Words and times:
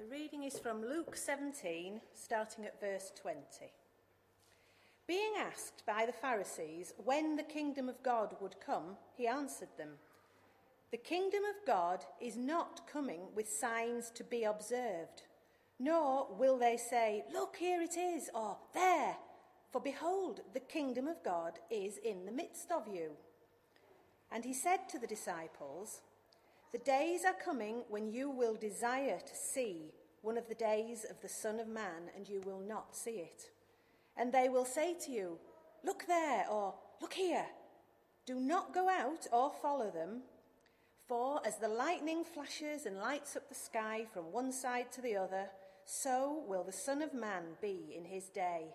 The 0.00 0.16
reading 0.16 0.44
is 0.44 0.58
from 0.58 0.80
Luke 0.80 1.14
17, 1.14 2.00
starting 2.14 2.64
at 2.64 2.80
verse 2.80 3.12
20. 3.20 3.36
Being 5.06 5.32
asked 5.38 5.82
by 5.86 6.06
the 6.06 6.12
Pharisees 6.12 6.94
when 7.04 7.36
the 7.36 7.42
kingdom 7.42 7.86
of 7.86 8.02
God 8.02 8.34
would 8.40 8.54
come, 8.64 8.96
he 9.14 9.26
answered 9.26 9.68
them 9.76 9.98
The 10.90 10.96
kingdom 10.96 11.42
of 11.44 11.66
God 11.66 12.06
is 12.18 12.34
not 12.34 12.88
coming 12.90 13.20
with 13.36 13.46
signs 13.46 14.10
to 14.14 14.24
be 14.24 14.44
observed, 14.44 15.24
nor 15.78 16.28
will 16.34 16.56
they 16.56 16.78
say, 16.78 17.24
Look, 17.30 17.56
here 17.56 17.82
it 17.82 17.98
is, 17.98 18.30
or 18.34 18.56
there, 18.72 19.18
for 19.70 19.82
behold, 19.82 20.40
the 20.54 20.60
kingdom 20.60 21.08
of 21.08 21.22
God 21.22 21.58
is 21.70 21.98
in 21.98 22.24
the 22.24 22.32
midst 22.32 22.72
of 22.72 22.88
you. 22.88 23.10
And 24.32 24.46
he 24.46 24.54
said 24.54 24.88
to 24.88 24.98
the 24.98 25.06
disciples, 25.06 26.00
The 26.72 26.78
days 26.78 27.24
are 27.24 27.34
coming 27.34 27.82
when 27.88 28.12
you 28.12 28.30
will 28.30 28.54
desire 28.54 29.18
to 29.18 29.34
see 29.34 29.92
one 30.22 30.38
of 30.38 30.48
the 30.48 30.54
days 30.54 31.04
of 31.08 31.20
the 31.20 31.28
Son 31.28 31.58
of 31.58 31.66
Man, 31.66 32.10
and 32.14 32.28
you 32.28 32.40
will 32.44 32.60
not 32.60 32.94
see 32.94 33.16
it. 33.16 33.50
And 34.16 34.32
they 34.32 34.48
will 34.48 34.64
say 34.64 34.94
to 35.06 35.10
you, 35.10 35.38
Look 35.82 36.06
there, 36.06 36.46
or 36.50 36.74
Look 37.00 37.14
here. 37.14 37.46
Do 38.26 38.38
not 38.38 38.74
go 38.74 38.88
out 38.88 39.26
or 39.32 39.50
follow 39.62 39.90
them. 39.90 40.22
For 41.08 41.40
as 41.44 41.56
the 41.56 41.68
lightning 41.68 42.22
flashes 42.24 42.86
and 42.86 42.98
lights 42.98 43.36
up 43.36 43.48
the 43.48 43.54
sky 43.54 44.06
from 44.12 44.32
one 44.32 44.52
side 44.52 44.92
to 44.92 45.00
the 45.00 45.16
other, 45.16 45.46
so 45.84 46.44
will 46.46 46.62
the 46.62 46.72
Son 46.72 47.02
of 47.02 47.14
Man 47.14 47.42
be 47.60 47.94
in 47.96 48.04
his 48.04 48.28
day. 48.28 48.66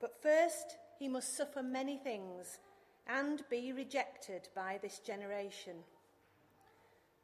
But 0.00 0.20
first 0.20 0.76
he 0.98 1.08
must 1.08 1.36
suffer 1.36 1.62
many 1.62 1.96
things 1.96 2.58
and 3.06 3.42
be 3.48 3.72
rejected 3.72 4.48
by 4.54 4.78
this 4.82 4.98
generation. 4.98 5.76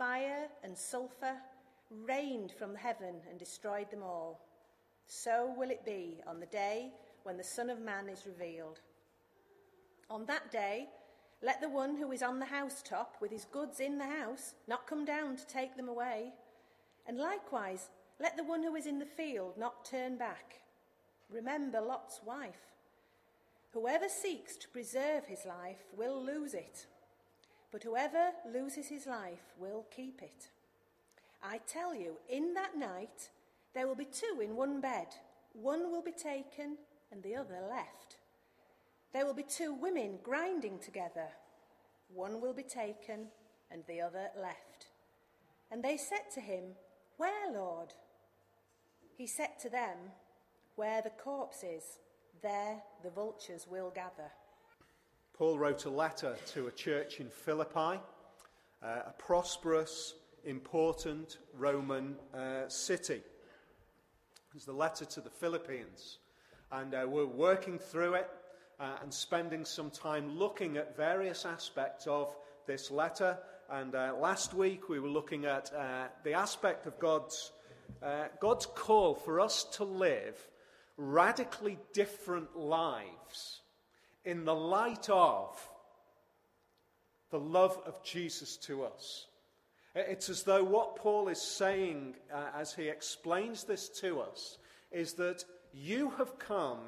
fire 0.00 0.48
and 0.64 0.78
sulphur 0.78 1.36
rained 1.90 2.50
from 2.58 2.74
heaven 2.74 3.16
and 3.28 3.38
destroyed 3.38 3.90
them 3.90 4.02
all. 4.02 4.40
So 5.06 5.52
will 5.58 5.70
it 5.70 5.84
be 5.84 6.22
on 6.26 6.40
the 6.40 6.46
day 6.46 6.92
when 7.24 7.36
the 7.36 7.44
Son 7.44 7.68
of 7.68 7.82
Man 7.82 8.08
is 8.08 8.24
revealed. 8.26 8.80
On 10.08 10.24
that 10.24 10.50
day, 10.50 10.88
let 11.42 11.60
the 11.60 11.68
one 11.68 11.96
who 11.96 12.12
is 12.12 12.22
on 12.22 12.38
the 12.38 12.46
housetop 12.46 13.16
with 13.20 13.30
his 13.30 13.44
goods 13.44 13.78
in 13.78 13.98
the 13.98 14.06
house 14.06 14.54
not 14.66 14.86
come 14.86 15.04
down 15.04 15.36
to 15.36 15.46
take 15.46 15.76
them 15.76 15.88
away. 15.90 16.32
And 17.06 17.18
likewise, 17.18 17.90
let 18.18 18.38
the 18.38 18.44
one 18.44 18.62
who 18.62 18.76
is 18.76 18.86
in 18.86 19.00
the 19.00 19.04
field 19.04 19.58
not 19.58 19.84
turn 19.84 20.16
back. 20.16 20.62
Remember 21.30 21.82
Lot's 21.82 22.20
wife. 22.24 22.72
Whoever 23.72 24.08
seeks 24.08 24.56
to 24.56 24.68
preserve 24.68 25.26
his 25.26 25.44
life 25.44 25.84
will 25.94 26.24
lose 26.24 26.54
it, 26.54 26.86
but 27.72 27.82
whoever 27.82 28.30
loses 28.52 28.88
his 28.88 29.06
life 29.06 29.54
will 29.58 29.86
keep 29.94 30.22
it. 30.22 30.48
I 31.42 31.60
tell 31.66 31.94
you, 31.94 32.16
in 32.28 32.54
that 32.54 32.76
night 32.76 33.30
there 33.74 33.86
will 33.86 33.94
be 33.94 34.06
two 34.06 34.40
in 34.40 34.56
one 34.56 34.80
bed. 34.80 35.08
One 35.52 35.90
will 35.90 36.02
be 36.02 36.12
taken 36.12 36.76
and 37.12 37.22
the 37.22 37.36
other 37.36 37.60
left. 37.68 38.16
There 39.12 39.26
will 39.26 39.34
be 39.34 39.42
two 39.42 39.74
women 39.74 40.18
grinding 40.22 40.78
together. 40.78 41.28
One 42.12 42.40
will 42.40 42.52
be 42.52 42.62
taken 42.62 43.28
and 43.70 43.82
the 43.86 44.00
other 44.00 44.28
left. 44.40 44.88
And 45.70 45.82
they 45.82 45.96
said 45.96 46.30
to 46.34 46.40
him, 46.40 46.64
Where, 47.16 47.52
Lord? 47.52 47.94
He 49.16 49.26
said 49.26 49.58
to 49.60 49.68
them, 49.68 49.96
Where 50.76 51.02
the 51.02 51.10
corpse 51.10 51.62
is, 51.62 51.98
there 52.42 52.82
the 53.02 53.10
vultures 53.10 53.66
will 53.70 53.90
gather. 53.90 54.32
Paul 55.40 55.58
wrote 55.58 55.86
a 55.86 55.90
letter 55.90 56.36
to 56.48 56.66
a 56.66 56.70
church 56.70 57.18
in 57.18 57.30
Philippi, 57.30 57.98
uh, 58.82 59.00
a 59.06 59.14
prosperous, 59.16 60.12
important 60.44 61.38
Roman 61.54 62.16
uh, 62.34 62.68
city. 62.68 63.22
It's 64.54 64.66
the 64.66 64.74
letter 64.74 65.06
to 65.06 65.22
the 65.22 65.30
Philippians. 65.30 66.18
And 66.70 66.94
uh, 66.94 67.06
we're 67.08 67.24
working 67.24 67.78
through 67.78 68.16
it 68.16 68.28
uh, 68.78 68.98
and 69.02 69.14
spending 69.14 69.64
some 69.64 69.88
time 69.88 70.36
looking 70.36 70.76
at 70.76 70.94
various 70.94 71.46
aspects 71.46 72.06
of 72.06 72.36
this 72.66 72.90
letter. 72.90 73.38
And 73.70 73.94
uh, 73.94 74.16
last 74.20 74.52
week 74.52 74.90
we 74.90 75.00
were 75.00 75.08
looking 75.08 75.46
at 75.46 75.72
uh, 75.72 76.08
the 76.22 76.34
aspect 76.34 76.84
of 76.84 76.98
God's, 76.98 77.52
God's 78.40 78.66
call 78.66 79.14
for 79.14 79.40
us 79.40 79.64
to 79.78 79.84
live 79.84 80.36
radically 80.98 81.78
different 81.94 82.58
lives 82.58 83.59
in 84.24 84.44
the 84.44 84.54
light 84.54 85.08
of 85.08 85.56
the 87.30 87.40
love 87.40 87.78
of 87.86 88.02
Jesus 88.02 88.56
to 88.58 88.84
us. 88.84 89.26
It's 89.94 90.28
as 90.28 90.42
though 90.42 90.62
what 90.62 90.96
Paul 90.96 91.28
is 91.28 91.40
saying 91.40 92.14
uh, 92.32 92.46
as 92.54 92.72
he 92.72 92.88
explains 92.88 93.64
this 93.64 93.88
to 94.00 94.20
us 94.20 94.58
is 94.92 95.14
that 95.14 95.44
you 95.72 96.10
have 96.10 96.38
come 96.38 96.78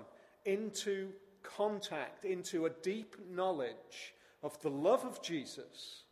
into 0.44 1.08
contact, 1.42 2.24
into 2.24 2.66
a 2.66 2.70
deep 2.70 3.16
knowledge 3.30 4.14
of 4.42 4.60
the 4.62 4.70
love 4.70 5.04
of 5.04 5.22
Jesus. 5.22 6.04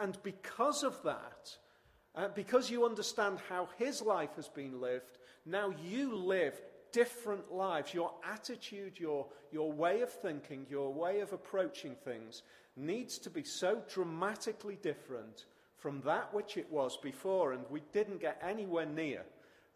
And 0.00 0.18
because 0.22 0.82
of 0.82 1.02
that, 1.02 1.56
uh, 2.14 2.28
because 2.34 2.70
you 2.70 2.84
understand 2.84 3.38
how 3.48 3.68
his 3.78 4.00
life 4.02 4.34
has 4.36 4.48
been 4.48 4.80
lived, 4.80 5.18
now 5.44 5.72
you 5.84 6.14
live 6.14 6.60
different 6.92 7.52
lives. 7.52 7.94
Your 7.94 8.12
attitude, 8.24 8.98
your, 8.98 9.26
your 9.52 9.72
way 9.72 10.00
of 10.00 10.10
thinking, 10.10 10.66
your 10.68 10.92
way 10.92 11.20
of 11.20 11.32
approaching 11.32 11.94
things 12.04 12.42
needs 12.76 13.18
to 13.18 13.30
be 13.30 13.42
so 13.42 13.82
dramatically 13.92 14.78
different 14.82 15.44
from 15.76 16.00
that 16.02 16.32
which 16.34 16.56
it 16.56 16.70
was 16.70 16.96
before. 16.96 17.52
And 17.52 17.62
we 17.70 17.82
didn't 17.92 18.20
get 18.20 18.40
anywhere 18.42 18.86
near 18.86 19.22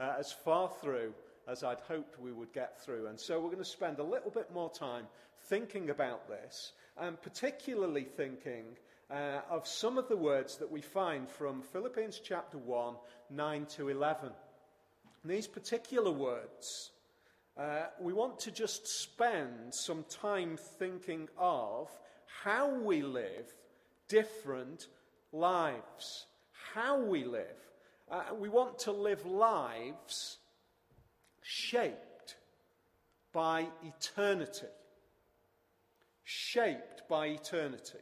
uh, 0.00 0.14
as 0.18 0.32
far 0.32 0.70
through 0.80 1.12
as 1.48 1.64
I'd 1.64 1.80
hoped 1.80 2.20
we 2.20 2.32
would 2.32 2.52
get 2.52 2.80
through. 2.80 3.06
And 3.06 3.18
so 3.18 3.40
we're 3.40 3.46
going 3.46 3.58
to 3.58 3.64
spend 3.64 3.98
a 3.98 4.04
little 4.04 4.30
bit 4.30 4.52
more 4.52 4.70
time 4.70 5.06
thinking 5.46 5.90
about 5.90 6.28
this, 6.28 6.72
and 6.96 7.20
particularly 7.20 8.04
thinking 8.04 8.64
uh, 9.10 9.40
of 9.50 9.66
some 9.66 9.98
of 9.98 10.08
the 10.08 10.16
words 10.16 10.56
that 10.58 10.70
we 10.70 10.80
find 10.80 11.28
from 11.28 11.62
Philippians 11.62 12.20
chapter 12.24 12.58
1, 12.58 12.94
9 13.30 13.66
to 13.76 13.88
11. 13.88 14.30
And 15.22 15.32
these 15.32 15.46
particular 15.46 16.10
words, 16.10 16.92
uh, 17.56 17.86
we 18.00 18.12
want 18.12 18.38
to 18.40 18.50
just 18.50 18.86
spend 18.86 19.74
some 19.74 20.04
time 20.08 20.56
thinking 20.78 21.28
of 21.36 21.88
how 22.42 22.74
we 22.74 23.02
live 23.02 23.52
different 24.08 24.88
lives. 25.32 26.26
How 26.74 26.98
we 27.00 27.24
live. 27.24 27.46
Uh, 28.10 28.22
we 28.38 28.48
want 28.48 28.78
to 28.80 28.92
live 28.92 29.24
lives 29.26 30.38
shaped 31.42 32.36
by 33.32 33.66
eternity. 33.82 34.66
Shaped 36.24 37.02
by 37.08 37.26
eternity. 37.26 37.98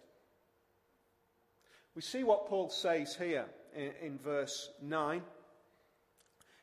We 1.94 2.02
see 2.02 2.22
what 2.22 2.46
Paul 2.48 2.70
says 2.70 3.16
here 3.16 3.46
in, 3.74 3.90
in, 4.02 4.18
verse 4.18 4.70
9. 4.82 5.22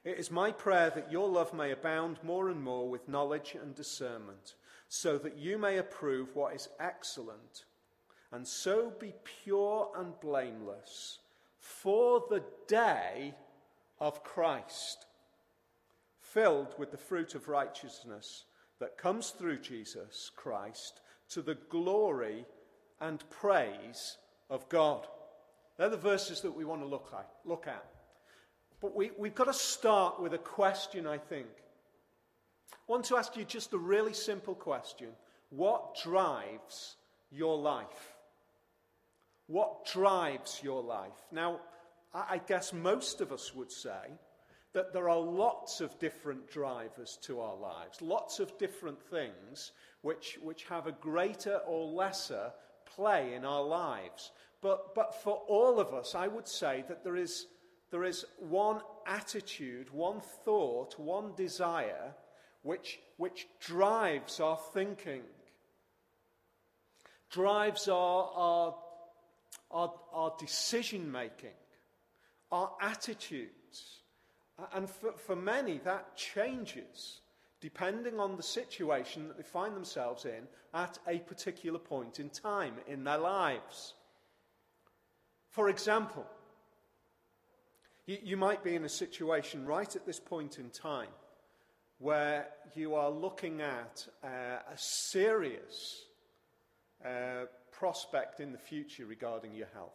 It 0.07 0.19
is 0.19 0.31
my 0.31 0.53
prayer 0.53 0.89
that 0.91 1.11
your 1.11 1.27
love 1.27 1.53
may 1.53 1.71
abound 1.71 2.19
more 2.23 2.47
and 2.47 2.63
more 2.63 2.87
with 2.87 3.09
knowledge 3.09 3.57
and 3.61 3.75
discernment, 3.75 4.55
so 4.87 5.17
that 5.17 5.37
you 5.37 5.57
may 5.57 5.79
approve 5.79 6.33
what 6.33 6.55
is 6.55 6.69
excellent, 6.79 7.65
and 8.31 8.47
so 8.47 8.93
be 9.01 9.13
pure 9.43 9.91
and 9.97 10.17
blameless 10.21 11.19
for 11.59 12.23
the 12.29 12.41
day 12.69 13.35
of 13.99 14.23
Christ 14.23 15.07
filled 16.21 16.73
with 16.79 16.91
the 16.91 16.97
fruit 16.97 17.35
of 17.35 17.49
righteousness 17.49 18.45
that 18.79 18.97
comes 18.97 19.31
through 19.31 19.59
Jesus 19.59 20.31
Christ 20.37 21.01
to 21.31 21.41
the 21.41 21.55
glory 21.67 22.45
and 23.01 23.29
praise 23.29 24.15
of 24.49 24.69
God. 24.69 25.05
They're 25.75 25.89
the 25.89 25.97
verses 25.97 26.39
that 26.43 26.55
we 26.55 26.63
want 26.63 26.79
to 26.81 26.87
look 26.87 27.11
at. 27.13 27.29
Look 27.43 27.67
at. 27.67 27.96
But 28.81 28.95
we, 28.95 29.11
we've 29.17 29.35
got 29.35 29.45
to 29.45 29.53
start 29.53 30.21
with 30.21 30.33
a 30.33 30.37
question, 30.37 31.07
I 31.07 31.17
think. 31.17 31.47
I 32.71 32.91
want 32.91 33.05
to 33.05 33.17
ask 33.17 33.35
you 33.35 33.43
just 33.43 33.73
a 33.73 33.77
really 33.77 34.13
simple 34.13 34.55
question. 34.55 35.09
What 35.49 35.95
drives 36.03 36.95
your 37.31 37.57
life? 37.57 38.15
What 39.47 39.85
drives 39.85 40.59
your 40.63 40.83
life? 40.83 41.17
Now, 41.31 41.61
I 42.13 42.39
guess 42.45 42.73
most 42.73 43.21
of 43.21 43.31
us 43.31 43.53
would 43.55 43.71
say 43.71 44.17
that 44.73 44.93
there 44.93 45.09
are 45.09 45.19
lots 45.19 45.81
of 45.81 45.97
different 45.99 46.49
drivers 46.51 47.17
to 47.23 47.39
our 47.39 47.55
lives, 47.55 48.01
lots 48.01 48.39
of 48.39 48.57
different 48.57 49.01
things 49.01 49.71
which, 50.01 50.37
which 50.41 50.65
have 50.65 50.87
a 50.87 50.91
greater 50.91 51.57
or 51.65 51.85
lesser 51.91 52.51
play 52.85 53.33
in 53.33 53.43
our 53.43 53.63
lives. 53.63 54.31
But, 54.61 54.93
but 54.95 55.15
for 55.23 55.41
all 55.47 55.79
of 55.79 55.93
us, 55.93 56.15
I 56.15 56.27
would 56.27 56.47
say 56.47 56.83
that 56.87 57.03
there 57.03 57.15
is, 57.15 57.47
there 57.91 58.03
is 58.03 58.25
one 58.39 58.81
attitude, 59.05 59.89
one 59.91 60.21
thought, 60.43 60.97
one 60.99 61.33
desire 61.35 62.13
which, 62.63 62.99
which 63.17 63.47
drives 63.61 64.39
our 64.39 64.57
thinking, 64.73 65.21
drives 67.29 67.87
our, 67.87 68.29
our, 68.35 68.75
our, 69.71 69.93
our 70.13 70.33
decision 70.37 71.09
making, 71.11 71.55
our 72.51 72.71
attitudes. 72.81 74.01
And 74.73 74.89
for, 74.89 75.13
for 75.13 75.35
many, 75.35 75.79
that 75.85 76.17
changes 76.17 77.21
depending 77.59 78.19
on 78.19 78.35
the 78.35 78.43
situation 78.43 79.27
that 79.27 79.37
they 79.37 79.43
find 79.43 79.75
themselves 79.75 80.25
in 80.25 80.47
at 80.73 80.99
a 81.07 81.19
particular 81.19 81.79
point 81.79 82.19
in 82.19 82.29
time 82.29 82.75
in 82.87 83.03
their 83.03 83.17
lives. 83.17 83.93
For 85.49 85.69
example, 85.69 86.25
you, 88.07 88.17
you 88.23 88.37
might 88.37 88.63
be 88.63 88.73
in 88.73 88.85
a 88.85 88.89
situation 88.89 89.65
right 89.65 89.95
at 89.95 90.05
this 90.05 90.19
point 90.19 90.57
in 90.57 90.71
time 90.71 91.09
where 91.99 92.47
you 92.75 92.95
are 92.95 93.11
looking 93.11 93.61
at 93.61 94.07
uh, 94.23 94.27
a 94.27 94.77
serious 94.77 96.05
uh, 97.05 97.45
prospect 97.71 98.39
in 98.39 98.51
the 98.51 98.57
future 98.57 99.05
regarding 99.05 99.53
your 99.53 99.67
health. 99.73 99.93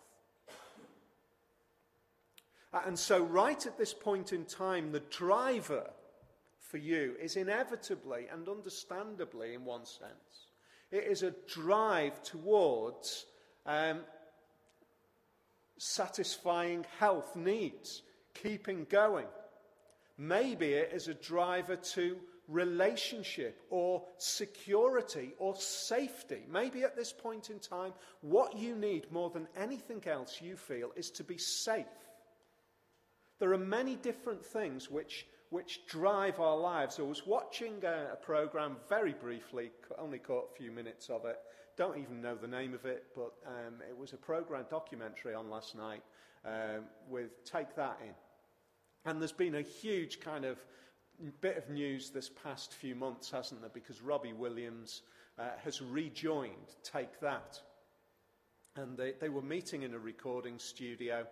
And 2.86 2.98
so, 2.98 3.22
right 3.22 3.66
at 3.66 3.76
this 3.76 3.92
point 3.92 4.32
in 4.32 4.46
time, 4.46 4.92
the 4.92 5.00
driver 5.00 5.90
for 6.58 6.78
you 6.78 7.14
is 7.20 7.36
inevitably 7.36 8.28
and 8.32 8.48
understandably, 8.48 9.52
in 9.52 9.66
one 9.66 9.84
sense, 9.84 10.48
it 10.90 11.04
is 11.04 11.22
a 11.22 11.34
drive 11.46 12.22
towards 12.22 13.26
um, 13.66 14.00
satisfying 15.82 16.87
health 17.00 17.34
needs, 17.34 18.02
keeping 18.34 18.87
going. 18.88 19.26
Maybe 20.17 20.75
it 20.75 20.93
is 20.94 21.08
a 21.08 21.14
driver 21.14 21.75
to 21.75 22.17
relationship 22.46 23.61
or 23.69 24.05
security 24.17 25.32
or 25.38 25.56
safety. 25.56 26.43
Maybe 26.49 26.84
at 26.84 26.94
this 26.94 27.12
point 27.12 27.50
in 27.50 27.58
time, 27.58 27.93
what 28.20 28.56
you 28.56 28.76
need 28.76 29.11
more 29.11 29.31
than 29.31 29.49
anything 29.56 30.05
else 30.06 30.40
you 30.40 30.56
feel 30.56 30.93
is 30.94 31.11
to 31.12 31.25
be 31.25 31.37
safe. 31.37 31.87
There 33.40 33.52
are 33.52 33.58
many 33.58 33.96
different 33.96 34.44
things 34.44 34.88
which, 34.88 35.26
which 35.50 35.81
drive 35.88 36.38
our 36.38 36.56
lives. 36.56 37.00
I 37.00 37.02
was 37.02 37.26
watching 37.26 37.82
a, 37.84 38.12
a 38.12 38.17
program 38.17 38.76
very 38.88 39.14
briefly, 39.14 39.73
only 39.99 40.19
caught 40.19 40.50
a 40.52 40.56
few 40.56 40.70
minutes 40.70 41.11
of 41.11 41.25
it. 41.25 41.38
Don't 41.76 41.98
even 41.98 42.20
know 42.20 42.34
the 42.34 42.48
name 42.48 42.74
of 42.74 42.84
it, 42.84 43.06
but 43.14 43.32
um, 43.46 43.74
it 43.88 43.96
was 43.96 44.12
a 44.12 44.16
program 44.16 44.66
documentary 44.70 45.34
on 45.34 45.48
last 45.48 45.74
night 45.74 46.02
um, 46.44 46.84
with 47.08 47.44
Take 47.44 47.74
That 47.76 47.98
In. 48.02 48.14
And 49.04 49.20
there's 49.20 49.32
been 49.32 49.54
a 49.54 49.62
huge 49.62 50.20
kind 50.20 50.44
of 50.44 50.58
bit 51.40 51.56
of 51.56 51.70
news 51.70 52.10
this 52.10 52.30
past 52.42 52.74
few 52.74 52.94
months, 52.94 53.30
hasn't 53.30 53.60
there? 53.60 53.70
Because 53.72 54.02
Robbie 54.02 54.32
Williams 54.32 55.02
uh, 55.38 55.44
has 55.64 55.80
rejoined 55.80 56.76
Take 56.82 57.20
That. 57.20 57.58
And 58.76 58.96
they, 58.96 59.12
they 59.20 59.28
were 59.28 59.42
meeting 59.42 59.82
in 59.82 59.94
a 59.94 59.98
recording 59.98 60.58
studio 60.58 61.26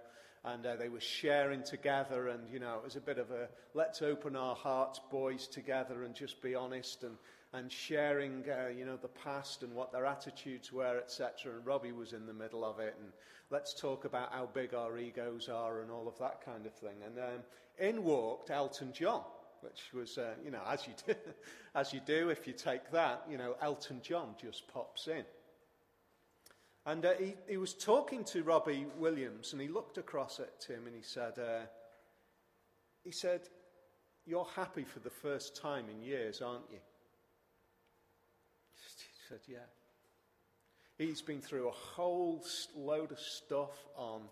and 0.44 0.64
uh, 0.64 0.76
they 0.76 0.88
were 0.88 1.00
sharing 1.00 1.62
together. 1.62 2.28
And, 2.28 2.48
you 2.50 2.60
know, 2.60 2.76
it 2.76 2.84
was 2.84 2.96
a 2.96 3.00
bit 3.00 3.18
of 3.18 3.30
a 3.30 3.48
let's 3.74 4.00
open 4.00 4.36
our 4.36 4.54
hearts, 4.54 5.00
boys, 5.10 5.46
together 5.46 6.04
and 6.04 6.14
just 6.14 6.40
be 6.42 6.54
honest 6.54 7.02
and, 7.02 7.16
and 7.52 7.70
sharing, 7.70 8.44
uh, 8.48 8.68
you 8.68 8.84
know, 8.84 8.96
the 8.96 9.08
past 9.08 9.62
and 9.62 9.74
what 9.74 9.92
their 9.92 10.06
attitudes 10.06 10.72
were, 10.72 10.98
etc. 10.98 11.54
And 11.56 11.66
Robbie 11.66 11.92
was 11.92 12.12
in 12.12 12.26
the 12.26 12.32
middle 12.32 12.64
of 12.64 12.78
it. 12.78 12.94
And 13.00 13.12
let's 13.50 13.74
talk 13.74 14.04
about 14.04 14.32
how 14.32 14.48
big 14.52 14.74
our 14.74 14.98
egos 14.98 15.48
are 15.48 15.80
and 15.80 15.90
all 15.90 16.06
of 16.06 16.18
that 16.18 16.44
kind 16.44 16.66
of 16.66 16.74
thing. 16.74 16.96
And 17.04 17.18
um, 17.18 17.42
in 17.78 18.04
walked 18.04 18.50
Elton 18.50 18.92
John 18.92 19.22
which 19.62 19.92
was, 19.92 20.18
uh, 20.18 20.34
you 20.44 20.50
know, 20.50 20.62
as 20.68 20.86
you, 20.86 20.94
do, 21.06 21.14
as 21.74 21.92
you 21.92 22.00
do 22.04 22.30
if 22.30 22.46
you 22.46 22.52
take 22.52 22.90
that, 22.92 23.22
you 23.30 23.38
know, 23.38 23.56
Elton 23.60 24.00
John 24.02 24.34
just 24.40 24.66
pops 24.68 25.08
in. 25.08 25.24
And 26.86 27.04
uh, 27.04 27.12
he, 27.18 27.34
he 27.48 27.56
was 27.56 27.74
talking 27.74 28.24
to 28.24 28.42
Robbie 28.42 28.86
Williams, 28.98 29.52
and 29.52 29.60
he 29.60 29.68
looked 29.68 29.98
across 29.98 30.40
at 30.40 30.64
him 30.68 30.86
and 30.86 30.96
he 30.96 31.02
said, 31.02 31.38
uh, 31.38 31.66
he 33.04 33.12
said, 33.12 33.42
you're 34.26 34.48
happy 34.56 34.84
for 34.84 35.00
the 35.00 35.10
first 35.10 35.60
time 35.60 35.86
in 35.90 36.02
years, 36.02 36.40
aren't 36.40 36.70
you? 36.70 36.78
Said, 39.30 39.38
yeah. 39.46 39.58
He's 40.98 41.22
been 41.22 41.40
through 41.40 41.68
a 41.68 41.72
whole 41.72 42.44
load 42.74 43.12
of 43.12 43.20
stuff 43.20 43.86
on 43.96 44.22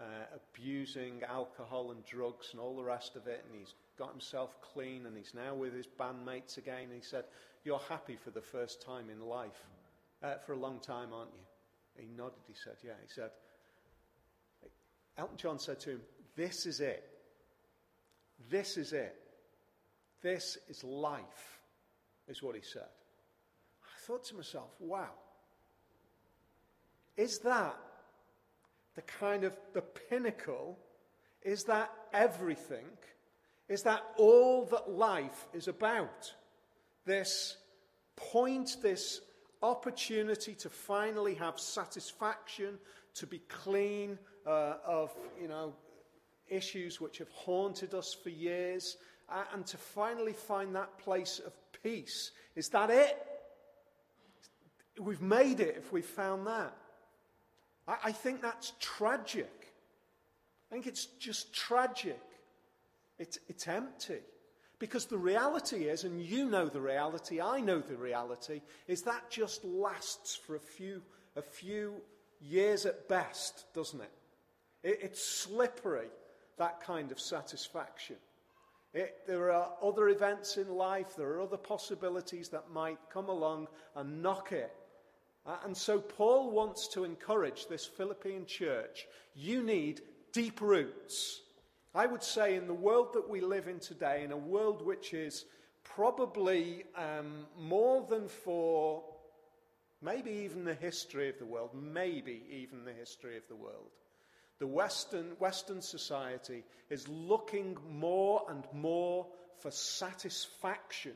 uh, 0.00 0.04
abusing 0.34 1.22
alcohol 1.28 1.90
and 1.90 2.02
drugs 2.06 2.48
and 2.52 2.60
all 2.60 2.74
the 2.74 2.82
rest 2.82 3.14
of 3.14 3.26
it, 3.26 3.44
and 3.46 3.60
he's 3.60 3.74
got 3.98 4.10
himself 4.10 4.56
clean 4.62 5.04
and 5.04 5.14
he's 5.14 5.34
now 5.34 5.54
with 5.54 5.74
his 5.74 5.86
bandmates 5.86 6.56
again. 6.56 6.84
And 6.84 6.94
he 6.94 7.02
said, 7.02 7.24
You're 7.62 7.82
happy 7.90 8.16
for 8.16 8.30
the 8.30 8.40
first 8.40 8.80
time 8.80 9.10
in 9.10 9.20
life. 9.20 9.66
Uh, 10.22 10.36
for 10.46 10.54
a 10.54 10.58
long 10.58 10.80
time, 10.80 11.12
aren't 11.12 11.34
you? 11.34 12.02
He 12.02 12.08
nodded. 12.16 12.40
He 12.46 12.54
said, 12.54 12.76
Yeah. 12.82 12.92
He 13.02 13.12
said, 13.12 13.32
Elton 15.18 15.36
John 15.36 15.58
said 15.58 15.78
to 15.80 15.90
him, 15.90 16.00
This 16.36 16.64
is 16.64 16.80
it. 16.80 17.04
This 18.48 18.78
is 18.78 18.94
it. 18.94 19.14
This 20.22 20.56
is 20.70 20.82
life, 20.82 21.60
is 22.28 22.42
what 22.42 22.54
he 22.54 22.62
said. 22.62 22.88
Thought 24.08 24.24
to 24.24 24.34
myself, 24.34 24.70
wow. 24.80 25.10
Is 27.16 27.38
that 27.40 27.76
the 28.96 29.02
kind 29.02 29.44
of 29.44 29.56
the 29.72 29.82
pinnacle? 29.82 30.78
Is 31.42 31.62
that 31.64 31.92
everything 32.12 32.88
is 33.68 33.82
that 33.82 34.02
all 34.16 34.64
that 34.66 34.90
life 34.90 35.46
is 35.52 35.68
about? 35.68 36.32
This 37.04 37.58
point, 38.16 38.78
this 38.82 39.20
opportunity 39.62 40.54
to 40.54 40.70
finally 40.70 41.34
have 41.34 41.60
satisfaction, 41.60 42.78
to 43.14 43.26
be 43.26 43.40
clean 43.48 44.18
uh, 44.46 44.74
of, 44.86 45.12
you 45.40 45.48
know, 45.48 45.74
issues 46.48 47.00
which 47.00 47.18
have 47.18 47.28
haunted 47.30 47.92
us 47.92 48.14
for 48.14 48.30
years, 48.30 48.96
uh, 49.28 49.44
and 49.52 49.66
to 49.66 49.76
finally 49.76 50.32
find 50.32 50.74
that 50.74 50.98
place 50.98 51.38
of 51.44 51.52
peace. 51.82 52.30
Is 52.56 52.68
that 52.70 52.88
it? 52.88 53.27
We've 54.98 55.22
made 55.22 55.60
it 55.60 55.76
if 55.78 55.92
we've 55.92 56.04
found 56.04 56.46
that. 56.46 56.76
I, 57.86 57.96
I 58.04 58.12
think 58.12 58.42
that's 58.42 58.72
tragic. 58.80 59.74
I 60.70 60.74
think 60.74 60.86
it's 60.86 61.06
just 61.06 61.54
tragic. 61.54 62.20
It's, 63.18 63.38
it's 63.48 63.66
empty. 63.66 64.20
Because 64.78 65.06
the 65.06 65.18
reality 65.18 65.88
is, 65.88 66.04
and 66.04 66.22
you 66.22 66.48
know 66.48 66.68
the 66.68 66.80
reality, 66.80 67.40
I 67.40 67.60
know 67.60 67.80
the 67.80 67.96
reality, 67.96 68.60
is 68.86 69.02
that 69.02 69.28
just 69.28 69.64
lasts 69.64 70.36
for 70.36 70.54
a 70.54 70.60
few, 70.60 71.02
a 71.36 71.42
few 71.42 71.94
years 72.40 72.86
at 72.86 73.08
best, 73.08 73.64
doesn't 73.74 74.00
it? 74.00 74.12
it 74.84 74.98
it's 75.02 75.24
slippery, 75.24 76.08
that 76.58 76.80
kind 76.80 77.10
of 77.10 77.18
satisfaction. 77.18 78.16
It, 78.94 79.16
there 79.26 79.52
are 79.52 79.70
other 79.82 80.08
events 80.08 80.56
in 80.56 80.68
life, 80.68 81.16
there 81.16 81.28
are 81.30 81.42
other 81.42 81.56
possibilities 81.56 82.48
that 82.50 82.70
might 82.70 82.98
come 83.12 83.28
along 83.28 83.66
and 83.96 84.22
knock 84.22 84.52
it. 84.52 84.72
Uh, 85.46 85.56
and 85.64 85.76
so 85.76 85.98
Paul 85.98 86.50
wants 86.50 86.88
to 86.88 87.04
encourage 87.04 87.66
this 87.66 87.86
Philippian 87.86 88.46
church 88.46 89.06
you 89.34 89.62
need 89.62 90.02
deep 90.32 90.60
roots. 90.60 91.40
I 91.94 92.06
would 92.06 92.22
say, 92.22 92.54
in 92.56 92.66
the 92.66 92.74
world 92.74 93.14
that 93.14 93.28
we 93.28 93.40
live 93.40 93.66
in 93.66 93.80
today, 93.80 94.22
in 94.24 94.32
a 94.32 94.36
world 94.36 94.84
which 94.84 95.14
is 95.14 95.46
probably 95.82 96.84
um, 96.96 97.46
more 97.58 98.06
than 98.08 98.28
for 98.28 99.02
maybe 100.02 100.30
even 100.30 100.64
the 100.64 100.74
history 100.74 101.28
of 101.28 101.38
the 101.38 101.46
world, 101.46 101.70
maybe 101.74 102.42
even 102.50 102.84
the 102.84 102.92
history 102.92 103.36
of 103.36 103.42
the 103.48 103.56
world, 103.56 103.90
the 104.58 104.66
Western, 104.66 105.30
Western 105.38 105.80
society 105.80 106.64
is 106.90 107.08
looking 107.08 107.76
more 107.90 108.42
and 108.48 108.64
more 108.72 109.26
for 109.60 109.70
satisfaction. 109.70 111.14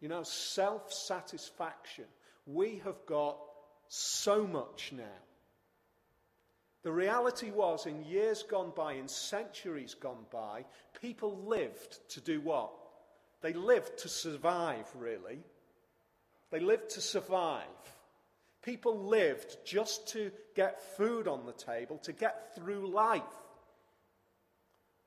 You 0.00 0.08
know, 0.08 0.22
self 0.22 0.92
satisfaction. 0.92 2.04
We 2.46 2.80
have 2.84 3.06
got 3.06 3.38
so 3.88 4.46
much 4.46 4.92
now. 4.92 5.20
The 6.82 6.92
reality 6.92 7.50
was, 7.50 7.86
in 7.86 8.04
years 8.04 8.42
gone 8.42 8.72
by, 8.74 8.94
in 8.94 9.06
centuries 9.06 9.94
gone 9.94 10.26
by, 10.32 10.64
people 11.00 11.44
lived 11.46 11.98
to 12.10 12.20
do 12.20 12.40
what? 12.40 12.72
They 13.40 13.52
lived 13.52 13.98
to 13.98 14.08
survive, 14.08 14.86
really. 14.96 15.38
They 16.50 16.60
lived 16.60 16.90
to 16.90 17.00
survive. 17.00 17.66
People 18.62 19.06
lived 19.06 19.56
just 19.64 20.08
to 20.08 20.32
get 20.54 20.96
food 20.96 21.28
on 21.28 21.46
the 21.46 21.52
table, 21.52 21.98
to 21.98 22.12
get 22.12 22.54
through 22.54 22.88
life. 22.88 23.22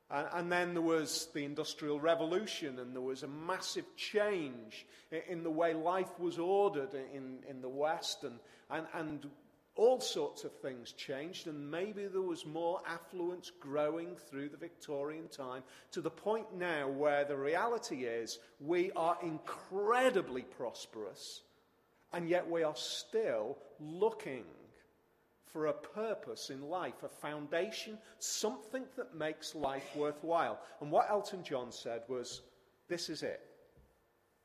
And, 0.09 0.51
then 0.51 0.73
there 0.73 0.83
was 0.83 1.29
the 1.33 1.43
Industrial 1.45 1.99
Revolution, 1.99 2.77
and 2.77 2.93
there 2.93 3.01
was 3.01 3.23
a 3.23 3.27
massive 3.27 3.85
change 3.95 4.85
in, 5.11 5.21
in 5.27 5.43
the 5.43 5.49
way 5.49 5.73
life 5.73 6.19
was 6.19 6.37
ordered 6.37 6.93
in, 6.93 7.39
in 7.49 7.61
the 7.61 7.69
West, 7.69 8.23
and, 8.23 8.39
and, 8.69 8.85
and 8.93 9.27
all 9.75 9.99
sorts 9.99 10.43
of 10.43 10.53
things 10.59 10.91
changed, 10.91 11.47
and 11.47 11.71
maybe 11.71 12.05
there 12.05 12.21
was 12.21 12.45
more 12.45 12.81
affluence 12.87 13.51
growing 13.59 14.15
through 14.29 14.49
the 14.49 14.57
Victorian 14.57 15.27
time 15.27 15.63
to 15.91 16.01
the 16.01 16.09
point 16.09 16.55
now 16.55 16.87
where 16.87 17.25
the 17.25 17.35
reality 17.35 18.05
is 18.05 18.39
we 18.59 18.91
are 18.91 19.17
incredibly 19.23 20.43
prosperous, 20.43 21.41
and 22.13 22.29
yet 22.29 22.49
we 22.49 22.63
are 22.63 22.75
still 22.75 23.57
looking 23.79 24.45
for 25.55 25.67
a 25.67 25.73
purpose 25.73 26.49
in 26.49 26.61
life, 26.61 27.03
a 27.03 27.07
foundation, 27.07 27.97
something 28.19 28.83
that 28.97 29.15
makes 29.15 29.55
life 29.55 29.95
worthwhile. 29.95 30.59
And 30.81 30.91
what 30.91 31.09
Elton 31.09 31.45
John 31.45 31.71
said 31.71 32.01
was, 32.09 32.41
This 32.89 33.09
is 33.09 33.23
it. 33.23 33.39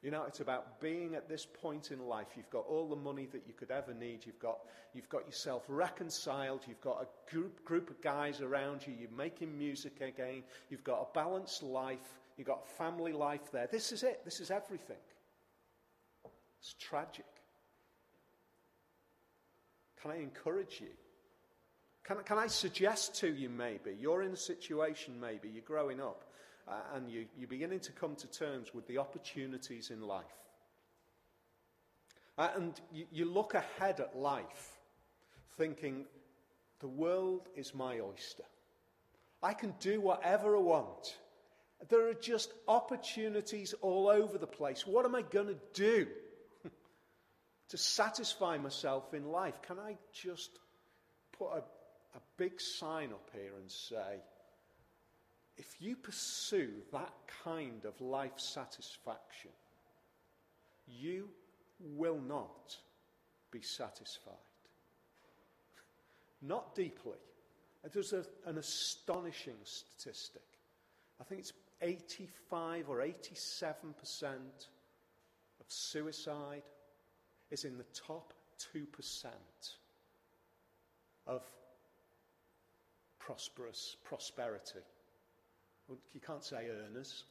You 0.05 0.13
know, 0.13 0.23
it's 0.23 0.39
about 0.39 0.81
being 0.81 1.17
at 1.17 1.29
this 1.29 1.45
point 1.45 1.91
in 1.91 1.99
life. 2.07 2.29
You've 2.37 2.49
got 2.49 2.65
all 2.69 2.89
the 2.89 2.95
money 2.95 3.27
that 3.33 3.43
you 3.45 3.55
could 3.55 3.73
ever 3.73 3.93
need. 3.93 4.25
You've 4.25 4.39
got, 4.39 4.61
you've 4.95 5.09
got 5.09 5.27
yourself 5.27 5.65
reconciled. 5.67 6.61
You've 6.69 6.81
got 6.81 7.03
a 7.03 7.31
group, 7.35 7.65
group 7.65 7.91
of 7.91 8.01
guys 8.01 8.41
around 8.41 8.87
you. 8.87 8.95
You're 8.97 9.11
making 9.11 9.59
music 9.59 10.01
again. 10.01 10.45
You've 10.69 10.85
got 10.85 11.01
a 11.01 11.13
balanced 11.13 11.65
life. 11.65 12.21
You've 12.37 12.47
got 12.47 12.69
family 12.69 13.13
life 13.13 13.51
there. 13.51 13.67
This 13.67 13.91
is 13.91 14.05
it. 14.05 14.21
This 14.25 14.39
is 14.39 14.53
everything. 14.53 15.03
It's 16.61 16.77
tragic. 16.79 17.40
Can 20.01 20.11
I 20.11 20.17
encourage 20.17 20.81
you? 20.81 20.89
Can, 22.05 22.19
can 22.25 22.39
I 22.39 22.47
suggest 22.47 23.15
to 23.21 23.29
you, 23.29 23.49
maybe, 23.49 23.95
you're 23.99 24.23
in 24.23 24.33
a 24.33 24.37
situation, 24.37 25.21
maybe, 25.21 25.49
you're 25.49 25.63
growing 25.63 26.01
up, 26.01 26.25
uh, 26.67 26.73
and 26.95 27.11
you, 27.11 27.27
you're 27.39 27.49
beginning 27.49 27.81
to 27.81 27.93
come 27.93 28.15
to 28.17 28.27
terms 28.27 28.73
with 28.73 28.87
the 28.87 28.99
opportunities 28.99 29.91
in 29.91 30.01
life. 30.01 30.25
Uh, 32.39 32.49
and 32.57 32.81
you, 32.91 33.05
you 33.13 33.25
look 33.27 33.55
ahead 33.55 34.01
at 34.01 34.17
life 34.17 34.79
thinking, 35.59 36.07
the 36.81 36.89
world 36.89 37.49
is 37.55 37.75
my 37.75 38.01
oyster. 38.01 38.45
I 39.43 39.53
can 39.53 39.75
do 39.79 40.01
whatever 40.01 40.57
I 40.57 40.61
want. 40.61 41.19
There 41.89 42.09
are 42.09 42.15
just 42.15 42.53
opportunities 42.67 43.75
all 43.83 44.09
over 44.09 44.39
the 44.39 44.47
place. 44.47 44.87
What 44.87 45.05
am 45.05 45.15
I 45.15 45.23
going 45.23 45.49
to 45.49 45.59
do? 45.75 46.07
To 47.71 47.79
satisfy 47.79 48.59
myself 48.59 49.15
in 49.15 49.25
life? 49.25 49.63
Can 49.63 49.79
I 49.79 49.97
just 50.13 50.51
put 51.33 51.49
a, 51.53 51.63
a 52.17 52.21
big 52.37 52.61
sign 52.61 53.11
up 53.13 53.31
here 53.33 53.53
and 53.61 53.71
say, 53.71 54.21
if 55.57 55.77
you 55.81 55.97
pursue 55.97 56.71
that 56.93 57.13
kind 57.45 57.85
of 57.85 58.01
life 58.01 58.39
satisfaction, 58.39 59.51
you 60.87 61.29
will 61.81 62.21
not 62.21 62.77
be 63.51 63.61
satisfied. 63.61 64.35
Not 66.43 66.75
deeply. 66.75 67.19
There's 67.93 68.13
a, 68.13 68.25
an 68.47 68.59
astonishing 68.59 69.57
statistic. 69.65 70.43
I 71.21 71.25
think 71.25 71.41
it's 71.41 71.53
85 71.83 72.89
or 72.89 72.99
87% 72.99 73.45
of 74.21 75.67
suicide 75.69 76.63
is 77.51 77.65
in 77.65 77.77
the 77.77 77.85
top 77.95 78.33
2% 78.75 79.27
of 81.27 81.43
prosperous 83.19 83.97
prosperity. 84.05 84.81
You 86.13 86.21
can't 86.21 86.45
say 86.45 86.69
earners, 86.69 87.25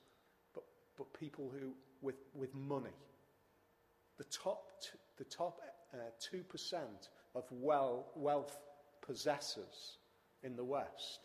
but, 0.53 0.63
but 0.97 1.13
people 1.19 1.51
who, 1.59 1.71
with, 2.01 2.15
with 2.33 2.53
money. 2.55 2.95
The 4.17 4.25
top, 4.25 4.71
t- 4.81 4.97
the 5.17 5.23
top 5.23 5.61
uh, 5.93 5.97
2% 6.33 6.77
of 7.35 7.45
well, 7.51 8.07
wealth 8.15 8.57
possessors 9.01 9.97
in 10.43 10.55
the 10.55 10.63
West. 10.63 11.19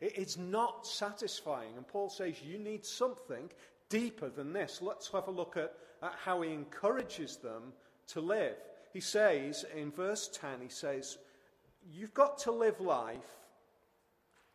It, 0.00 0.12
it's 0.16 0.36
not 0.36 0.86
satisfying. 0.86 1.70
And 1.76 1.86
Paul 1.86 2.08
says 2.08 2.42
you 2.42 2.58
need 2.58 2.84
something 2.84 3.50
deeper 3.88 4.28
than 4.28 4.52
this. 4.52 4.80
Let's 4.82 5.10
have 5.10 5.28
a 5.28 5.32
look 5.32 5.56
at, 5.56 5.74
at 6.02 6.14
how 6.24 6.42
he 6.42 6.52
encourages 6.52 7.36
them 7.36 7.72
to 8.08 8.20
live. 8.20 8.56
He 8.92 9.00
says 9.00 9.64
in 9.76 9.90
verse 9.90 10.28
10, 10.32 10.60
he 10.62 10.68
says, 10.68 11.18
You've 11.90 12.14
got 12.14 12.38
to 12.38 12.52
live 12.52 12.80
life 12.80 13.38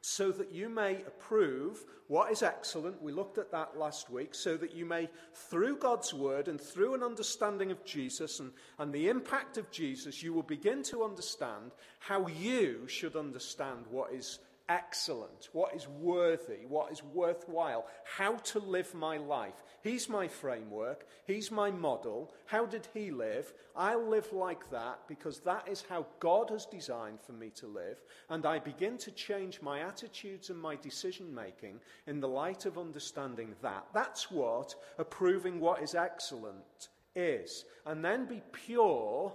so 0.05 0.31
that 0.33 0.51
you 0.51 0.67
may 0.67 0.95
approve 1.07 1.86
what 2.07 2.29
is 2.29 2.43
excellent. 2.43 3.01
We 3.01 3.13
looked 3.13 3.38
at 3.38 3.51
that 3.51 3.77
last 3.77 4.10
week. 4.10 4.36
So 4.36 4.57
that 4.57 4.75
you 4.75 4.86
may, 4.86 5.10
through 5.33 5.77
God's 5.77 6.13
word 6.13 6.50
and 6.50 6.60
through 6.60 6.93
an 6.93 7.03
understanding 7.03 7.72
of 7.72 7.86
Jesus 7.86 8.41
and, 8.41 8.51
and 8.79 8.91
the 8.91 9.07
impact 9.07 9.57
of 9.57 9.72
Jesus, 9.72 10.22
you 10.22 10.33
will 10.33 10.43
begin 10.43 10.83
to 10.83 11.03
understand 11.05 11.72
how 12.00 12.27
you 12.27 12.86
should 12.88 13.15
understand 13.15 13.86
what 13.89 14.13
is 14.13 14.39
excellent, 14.70 15.50
what 15.51 15.75
is 15.75 15.88
worthy, 15.88 16.65
what 16.67 16.91
is 16.91 17.03
worthwhile, 17.03 17.86
how 18.05 18.36
to 18.38 18.60
live 18.60 18.93
my 18.93 19.17
life. 19.17 19.63
He's 19.82 20.08
my 20.08 20.27
framework, 20.27 21.05
He's 21.25 21.51
my 21.51 21.70
model. 21.72 22.34
How 22.46 22.65
did 22.65 22.88
He 22.93 23.12
live? 23.12 23.53
I'll 23.75 24.08
live 24.08 24.32
like 24.32 24.70
that 24.72 25.00
because 25.08 25.39
that 25.41 25.67
is 25.67 25.84
how 25.88 26.05
God 26.20 26.50
has 26.50 26.65
designed 26.65 27.20
for 27.22 27.34
me 27.34 27.50
to 27.55 27.67
live. 27.67 28.01
And 28.29 28.46
I 28.46 28.60
begin 28.60 28.98
to 29.00 29.12
change 29.12 29.62
my 29.62 29.82
attitudes 29.82 30.50
and 30.50 30.60
my 30.60 30.75
decision 30.75 31.34
making 31.34 31.79
in 32.08 32.20
the 32.20 32.27
light 32.27 32.65
of 32.65 32.77
understanding 32.77 33.55
that. 33.62 33.86
That's 33.93 34.32
what 34.32 34.75
approving 34.98 35.60
what 35.60 35.82
is 35.82 35.96
excellent 35.96 36.89
is. 37.15 37.65
And 37.86 38.03
then 38.03 38.25
be 38.25 38.41
pure 38.51 39.34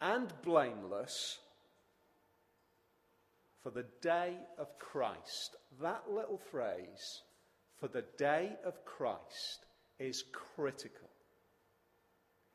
and 0.00 0.32
blameless 0.42 1.38
for 3.64 3.70
the 3.70 3.86
day 4.02 4.36
of 4.58 4.78
Christ. 4.78 5.56
That 5.80 6.02
little 6.08 6.36
phrase, 6.36 7.22
for 7.80 7.88
the 7.88 8.04
day 8.18 8.52
of 8.64 8.84
Christ, 8.84 9.64
is 9.98 10.24
critical. 10.54 11.08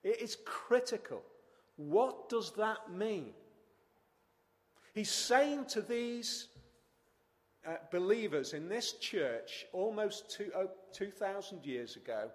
It 0.03 0.21
is 0.21 0.37
critical. 0.45 1.23
What 1.77 2.29
does 2.29 2.51
that 2.57 2.91
mean? 2.91 3.31
He's 4.93 5.09
saying 5.09 5.65
to 5.69 5.81
these 5.81 6.47
uh, 7.67 7.77
believers 7.91 8.53
in 8.53 8.69
this 8.69 8.93
church 8.93 9.65
almost 9.73 10.29
two, 10.29 10.51
oh, 10.55 10.69
2,000 10.93 11.65
years 11.65 11.95
ago, 11.95 12.29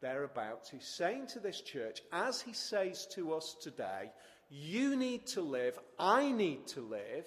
thereabouts, 0.00 0.70
he's 0.70 0.86
saying 0.86 1.28
to 1.28 1.40
this 1.40 1.60
church, 1.60 2.02
as 2.12 2.40
he 2.40 2.52
says 2.52 3.06
to 3.12 3.32
us 3.32 3.54
today, 3.62 4.10
you 4.50 4.96
need 4.96 5.26
to 5.28 5.40
live, 5.40 5.78
I 5.98 6.32
need 6.32 6.66
to 6.68 6.80
live 6.80 7.26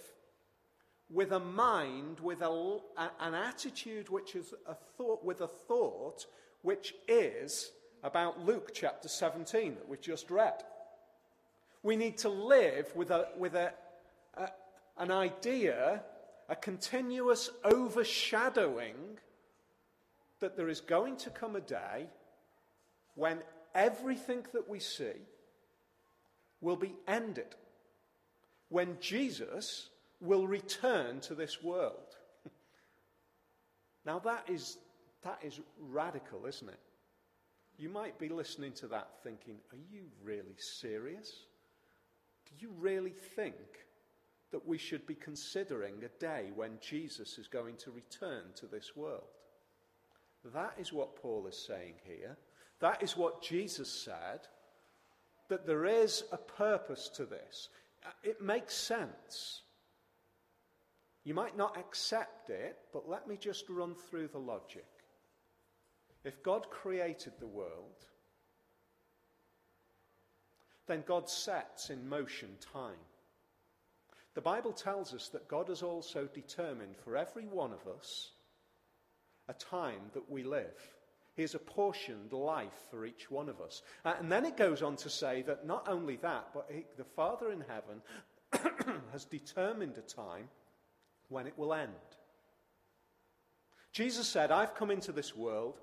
with 1.10 1.32
a 1.32 1.40
mind, 1.40 2.20
with 2.20 2.42
a, 2.42 2.78
an 3.20 3.34
attitude 3.34 4.10
which 4.10 4.36
is 4.36 4.54
a 4.68 4.76
thought, 4.76 5.24
with 5.24 5.42
a 5.42 5.48
thought 5.48 6.26
which 6.62 6.94
is 7.08 7.72
about 8.04 8.46
Luke 8.46 8.72
chapter 8.74 9.08
17 9.08 9.76
that 9.76 9.90
we 9.90 9.98
just 9.98 10.30
read. 10.30 10.64
We 11.82 11.96
need 11.96 12.18
to 12.20 12.30
live 12.30 12.96
with, 12.96 13.10
a, 13.12 13.30
with 13.38 13.56
a, 13.56 13.74
a, 14.36 14.50
an 14.98 15.12
idea, 15.12 16.04
a 16.48 16.56
continuous 16.56 17.50
overshadowing 17.64 19.18
that 20.40 20.56
there 20.56 20.70
is 20.70 20.82
going 20.82 21.18
to 21.18 21.30
come 21.30 21.56
a 21.56 21.62
day 21.62 22.08
when 23.16 23.40
everything 23.74 24.46
that 24.54 24.70
we 24.70 24.80
see 24.80 25.28
will 26.62 26.76
be 26.76 26.96
ended. 27.08 27.56
When 28.70 28.98
Jesus 29.00 29.90
will 30.22 30.48
return 30.48 31.20
to 31.22 31.36
this 31.36 31.64
world. 31.64 32.16
now, 34.06 34.20
that 34.20 34.46
is, 34.50 34.78
that 35.24 35.40
is 35.44 35.60
radical, 35.80 36.46
isn't 36.46 36.70
it? 36.70 36.80
You 37.78 37.90
might 37.90 38.20
be 38.20 38.28
listening 38.28 38.74
to 38.74 38.88
that 38.88 39.10
thinking, 39.24 39.56
are 39.72 39.80
you 39.90 40.04
really 40.22 40.58
serious? 40.58 41.46
Do 42.46 42.66
you 42.66 42.74
really 42.78 43.14
think 43.36 43.56
that 44.52 44.68
we 44.68 44.78
should 44.78 45.06
be 45.08 45.16
considering 45.16 46.04
a 46.04 46.20
day 46.20 46.52
when 46.56 46.72
Jesus 46.82 47.38
is 47.38 47.48
going 47.48 47.78
to 47.78 47.92
return 47.92 48.44
to 48.56 48.66
this 48.66 48.96
world? 48.96 49.30
That 50.54 50.74
is 50.78 50.92
what 50.92 51.16
Paul 51.16 51.48
is 51.48 51.58
saying 51.58 51.96
here. 52.04 52.38
That 52.80 53.04
is 53.04 53.16
what 53.16 53.42
Jesus 53.42 53.90
said, 53.90 54.42
that 55.50 55.66
there 55.66 55.86
is 55.86 56.24
a 56.32 56.38
purpose 56.38 57.10
to 57.16 57.26
this. 57.26 57.70
It 58.24 58.42
makes 58.42 58.74
sense. 58.74 59.62
You 61.24 61.34
might 61.34 61.58
not 61.58 61.78
accept 61.78 62.50
it, 62.50 62.78
but 62.94 63.10
let 63.10 63.28
me 63.28 63.38
just 63.38 63.70
run 63.70 63.96
through 63.96 64.30
the 64.30 64.40
logic. 64.40 64.88
If 66.24 66.42
God 66.44 66.70
created 66.70 67.34
the 67.40 67.48
world, 67.48 68.06
then 70.88 71.04
God 71.06 71.30
sets 71.30 71.90
in 71.90 72.10
motion 72.10 72.50
time. 72.74 72.98
The 74.34 74.42
Bible 74.42 74.72
tells 74.72 75.14
us 75.14 75.30
that 75.30 75.48
God 75.48 75.68
has 75.70 75.84
also 75.84 76.28
determined 76.34 76.96
for 76.98 77.18
every 77.18 77.46
one 77.46 77.74
of 77.74 77.88
us 77.88 78.32
a 79.48 79.54
time 79.54 80.02
that 80.14 80.30
we 80.30 80.44
live. 80.44 80.96
He 81.36 81.42
has 81.42 81.56
apportioned 81.56 82.34
life 82.34 82.88
for 82.90 83.06
each 83.06 83.32
one 83.32 83.50
of 83.50 83.62
us. 83.62 83.82
Uh, 84.04 84.14
and 84.20 84.32
then 84.32 84.46
it 84.46 84.58
goes 84.58 84.82
on 84.82 84.96
to 84.98 85.10
say 85.10 85.42
that 85.44 85.66
not 85.66 85.88
only 85.88 86.18
that, 86.18 86.50
but 86.54 86.68
he, 86.70 86.86
the 86.98 87.04
Father 87.04 87.52
in 87.52 87.62
heaven 87.62 88.02
has 89.12 89.26
determined 89.26 89.98
a 89.98 90.02
time 90.02 90.50
when 91.30 91.48
it 91.48 91.58
will 91.58 91.74
end. 91.74 91.92
Jesus 93.92 94.28
said, 94.28 94.52
I've 94.52 94.76
come 94.76 94.92
into 94.92 95.12
this 95.12 95.36
world 95.36 95.80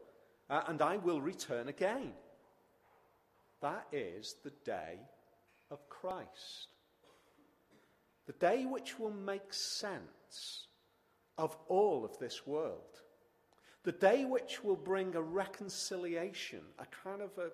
uh, 0.49 0.63
and 0.69 0.81
I 0.83 0.97
will 0.99 1.21
return 1.21 1.69
again. 1.69 2.13
That 3.63 3.87
is 3.93 4.37
the 4.45 4.53
day 4.65 4.99
of 5.71 5.89
Christ. 5.89 6.69
The 8.27 8.33
day 8.35 8.65
which 8.65 8.99
will 8.99 9.13
make 9.13 9.53
sense 9.53 10.67
of 11.39 11.57
all 11.69 12.05
of 12.05 12.19
this 12.19 12.47
world. 12.47 12.81
The 13.85 13.93
day 13.93 14.25
which 14.25 14.65
will 14.65 14.77
bring 14.77 15.15
a 15.15 15.23
reconciliation, 15.23 16.61
a 16.79 16.87
kind 17.05 17.23
of 17.23 17.31
a, 17.39 17.51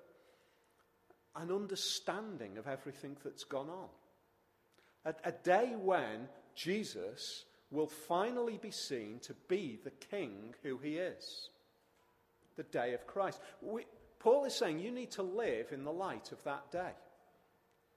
an 1.41 1.51
understanding 1.51 2.57
of 2.57 2.67
everything 2.67 3.17
that's 3.23 3.45
gone 3.45 3.69
on. 3.69 3.89
A, 5.05 5.15
a 5.29 5.33
day 5.33 5.75
when 5.77 6.29
Jesus 6.55 7.45
will 7.73 7.89
finally 7.89 8.59
be 8.61 8.71
seen 8.71 9.19
to 9.21 9.35
be 9.49 9.79
the 9.83 9.91
king 9.91 10.55
who 10.63 10.79
he 10.79 10.97
is. 10.97 11.49
The 12.57 12.63
day 12.65 12.93
of 12.93 13.07
Christ. 13.07 13.41
We, 13.63 13.87
Paul 14.19 14.45
is 14.45 14.55
saying 14.55 14.79
you 14.79 14.91
need 14.91 15.11
to 15.13 15.23
live 15.23 15.73
in 15.73 15.85
the 15.85 15.93
light 15.93 16.31
of 16.33 16.45
that 16.45 16.71
day. 16.71 16.93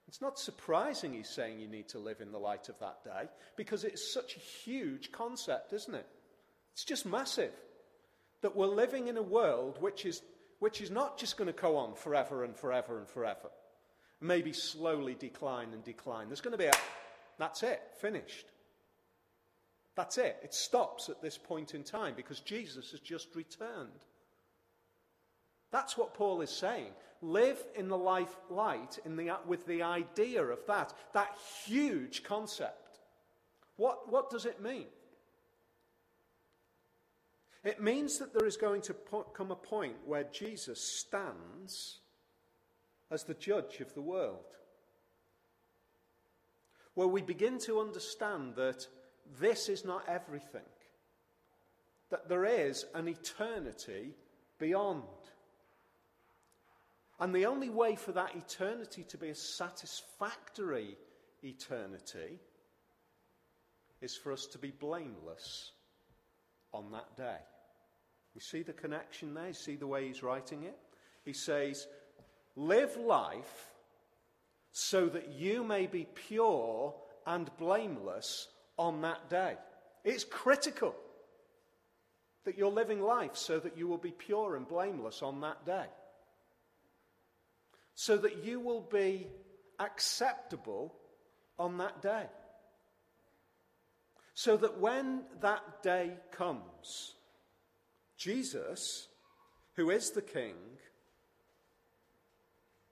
It's 0.08 0.22
not 0.22 0.38
surprising 0.38 1.12
he's 1.12 1.28
saying 1.28 1.60
you 1.60 1.68
need 1.68 1.88
to 1.88 1.98
live 1.98 2.20
in 2.20 2.32
the 2.32 2.38
light 2.38 2.68
of 2.68 2.78
that 2.78 3.04
day 3.04 3.28
because 3.56 3.84
it's 3.84 4.12
such 4.12 4.36
a 4.36 4.40
huge 4.40 5.12
concept, 5.12 5.72
isn't 5.72 5.94
it? 5.94 6.06
It's 6.72 6.84
just 6.84 7.06
massive 7.06 7.52
that 8.42 8.56
we're 8.56 8.66
living 8.66 9.08
in 9.08 9.16
a 9.16 9.22
world 9.22 9.78
which 9.80 10.06
is, 10.06 10.22
which 10.58 10.80
is 10.80 10.90
not 10.90 11.18
just 11.18 11.36
going 11.36 11.52
to 11.52 11.60
go 11.60 11.76
on 11.76 11.94
forever 11.94 12.44
and 12.44 12.56
forever 12.56 12.98
and 12.98 13.08
forever, 13.08 13.50
maybe 14.20 14.52
slowly 14.52 15.14
decline 15.14 15.72
and 15.72 15.82
decline. 15.82 16.28
There's 16.28 16.40
going 16.40 16.52
to 16.52 16.58
be 16.58 16.66
a, 16.66 16.72
that's 17.38 17.62
it, 17.62 17.82
finished. 18.00 18.46
That's 19.96 20.18
it. 20.18 20.36
It 20.42 20.54
stops 20.54 21.08
at 21.08 21.22
this 21.22 21.38
point 21.38 21.74
in 21.74 21.82
time 21.82 22.14
because 22.14 22.40
Jesus 22.40 22.90
has 22.90 23.00
just 23.00 23.34
returned. 23.34 23.88
That's 25.72 25.96
what 25.96 26.14
Paul 26.14 26.42
is 26.42 26.50
saying. 26.50 26.92
Live 27.22 27.58
in 27.74 27.88
the 27.88 27.96
life 27.96 28.36
light 28.50 28.98
in 29.06 29.16
the, 29.16 29.36
with 29.46 29.66
the 29.66 29.82
idea 29.82 30.44
of 30.44 30.58
that, 30.66 30.92
that 31.14 31.34
huge 31.64 32.22
concept. 32.22 32.98
What, 33.76 34.12
what 34.12 34.30
does 34.30 34.44
it 34.44 34.62
mean? 34.62 34.86
It 37.64 37.82
means 37.82 38.18
that 38.18 38.32
there 38.32 38.46
is 38.46 38.56
going 38.56 38.82
to 38.82 38.94
po- 38.94 39.26
come 39.34 39.50
a 39.50 39.56
point 39.56 39.96
where 40.04 40.24
Jesus 40.24 40.80
stands 40.80 41.98
as 43.10 43.24
the 43.24 43.34
judge 43.34 43.80
of 43.80 43.92
the 43.94 44.02
world. 44.02 44.44
Where 46.94 47.08
we 47.08 47.22
begin 47.22 47.58
to 47.60 47.80
understand 47.80 48.54
that 48.56 48.86
this 49.40 49.68
is 49.68 49.84
not 49.84 50.04
everything, 50.08 50.60
that 52.10 52.28
there 52.28 52.44
is 52.44 52.86
an 52.94 53.08
eternity 53.08 54.14
beyond. 54.58 55.02
And 57.18 57.34
the 57.34 57.46
only 57.46 57.70
way 57.70 57.96
for 57.96 58.12
that 58.12 58.34
eternity 58.36 59.04
to 59.08 59.16
be 59.16 59.30
a 59.30 59.34
satisfactory 59.34 60.96
eternity 61.42 62.38
is 64.00 64.16
for 64.16 64.32
us 64.32 64.46
to 64.46 64.58
be 64.58 64.70
blameless 64.70 65.72
on 66.72 66.92
that 66.92 67.16
day. 67.16 67.38
You 68.34 68.40
see 68.40 68.62
the 68.62 68.74
connection 68.74 69.32
there? 69.32 69.48
You 69.48 69.54
see 69.54 69.76
the 69.76 69.86
way 69.86 70.06
he's 70.06 70.22
writing 70.22 70.64
it? 70.64 70.76
He 71.24 71.32
says, 71.32 71.86
Live 72.54 72.96
life 72.96 73.70
so 74.72 75.06
that 75.06 75.32
you 75.32 75.64
may 75.64 75.86
be 75.86 76.06
pure 76.14 76.94
and 77.26 77.50
blameless 77.58 78.48
on 78.78 79.02
that 79.02 79.28
day. 79.30 79.56
It's 80.04 80.24
critical 80.24 80.94
that 82.44 82.56
you're 82.56 82.70
living 82.70 83.00
life 83.00 83.36
so 83.36 83.58
that 83.58 83.76
you 83.76 83.88
will 83.88 83.98
be 83.98 84.12
pure 84.12 84.56
and 84.56 84.66
blameless 84.66 85.22
on 85.22 85.40
that 85.40 85.66
day. 85.66 85.86
So 87.94 88.16
that 88.18 88.44
you 88.44 88.60
will 88.60 88.82
be 88.82 89.26
acceptable 89.78 90.94
on 91.58 91.78
that 91.78 92.02
day. 92.02 92.26
So 94.34 94.56
that 94.58 94.78
when 94.78 95.22
that 95.40 95.82
day 95.82 96.12
comes, 96.30 97.14
Jesus, 98.16 99.08
who 99.74 99.90
is 99.90 100.10
the 100.10 100.22
King, 100.22 100.54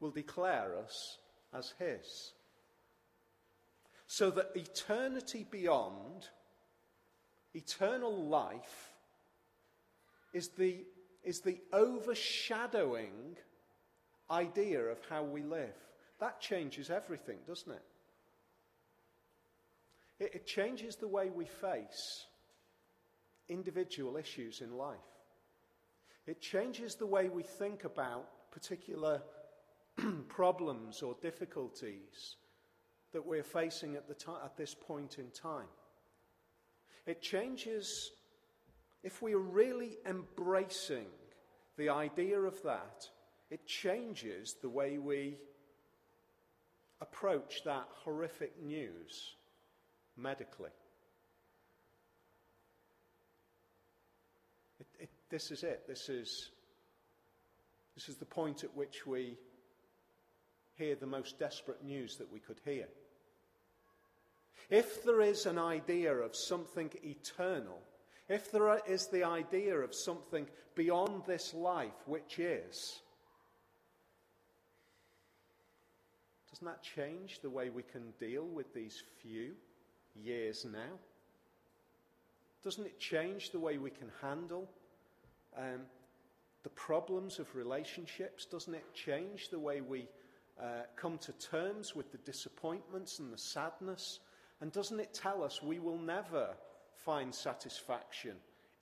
will 0.01 0.11
declare 0.11 0.77
us 0.79 1.19
as 1.57 1.75
his. 1.79 2.33
So 4.15 4.31
that 4.31 4.53
eternity 4.55 5.45
beyond, 5.51 6.29
eternal 7.53 8.15
life, 8.29 8.93
is 10.33 10.51
the, 10.51 10.85
is 11.25 11.41
the 11.41 11.59
overshadowing 11.73 13.37
idea 14.31 14.83
of 14.83 14.99
how 15.11 15.25
we 15.25 15.43
live. 15.43 15.75
That 16.21 16.41
changes 16.41 16.91
everything, 16.91 17.39
doesn't 17.45 17.73
it? 17.73 17.83
It, 20.21 20.31
it 20.33 20.47
changes 20.47 20.95
the 20.95 21.09
way 21.09 21.31
we 21.31 21.47
face 21.47 22.27
individual 23.49 24.17
issues 24.17 24.61
in 24.61 24.77
life. 24.77 24.95
It 26.29 26.41
changes 26.41 26.95
the 26.95 27.07
way 27.07 27.31
we 27.31 27.43
think 27.43 27.83
about 27.83 28.29
particular 28.53 29.23
problems 30.29 31.03
or 31.03 31.17
difficulties 31.21 32.37
that 33.15 33.25
we're 33.25 33.43
facing 33.43 33.95
at, 33.95 34.07
the 34.07 34.17
at 34.45 34.57
this 34.57 34.75
point 34.75 35.19
in 35.19 35.31
time. 35.31 35.69
It 37.07 37.23
changes, 37.23 38.11
if 39.03 39.23
we 39.23 39.35
are 39.35 39.39
really 39.39 39.97
embracing 40.05 41.07
the 41.79 41.89
idea 41.89 42.39
of 42.39 42.61
that, 42.65 43.09
it 43.51 43.67
changes 43.67 44.57
the 44.61 44.69
way 44.69 44.99
we 44.99 45.39
approach 47.01 47.63
that 47.65 47.87
horrific 48.05 48.61
news 48.61 49.37
medically. 50.17 50.71
It, 54.81 54.87
it, 54.99 55.11
this 55.31 55.53
is 55.53 55.63
it. 55.63 55.85
This 55.87 56.09
is, 56.09 56.51
this 57.95 58.09
is 58.09 58.17
the 58.17 58.25
point 58.25 58.65
at 58.65 58.75
which 58.75 59.07
we 59.07 59.37
hear 60.75 60.97
the 60.97 61.07
most 61.07 61.39
desperate 61.39 61.85
news 61.85 62.17
that 62.17 62.33
we 62.33 62.41
could 62.41 62.61
hear. 62.65 62.87
If 64.71 65.05
there 65.05 65.21
is 65.21 65.47
an 65.47 65.59
idea 65.59 66.13
of 66.13 66.35
something 66.35 66.91
eternal, 67.03 67.81
if 68.29 68.51
there 68.51 68.81
is 68.87 69.09
the 69.09 69.25
idea 69.25 69.77
of 69.77 69.95
something 69.95 70.47
beyond 70.75 71.23
this 71.27 71.53
life, 71.53 72.07
which 72.07 72.39
is, 72.39 73.01
doesn't 76.51 76.67
that 76.67 76.83
change 76.83 77.41
the 77.41 77.51
way 77.51 77.69
we 77.69 77.83
can 77.83 78.13
deal 78.19 78.47
with 78.47 78.73
these 78.73 79.03
few 79.21 79.53
years 80.15 80.65
now? 80.65 80.99
Doesn't 82.63 82.87
it 82.87 82.99
change 82.99 83.51
the 83.51 83.59
way 83.59 83.77
we 83.77 83.91
can 83.91 84.11
handle 84.23 84.71
um, 85.59 85.83
the 86.63 86.71
problems 86.71 87.39
of 87.39 87.55
relationships? 87.55 88.47
Doesn't 88.47 88.75
it 88.75 88.95
change 88.95 89.51
the 89.51 89.59
way 89.59 89.83
we 89.83 90.09
uh, 90.59 90.85
come 90.97 91.19
to 91.19 91.33
terms 91.33 91.95
with 91.95 92.11
the 92.11 92.19
disappointments 92.19 93.19
and 93.19 93.31
the 93.31 93.39
sadness 93.39 94.21
and 94.65 94.73
doesn't 94.73 94.99
it 94.99 95.13
tell 95.13 95.45
us 95.45 95.63
we 95.63 95.79
will 95.79 95.99
never 95.99 96.49
find 97.05 97.35
satisfaction 97.35 98.33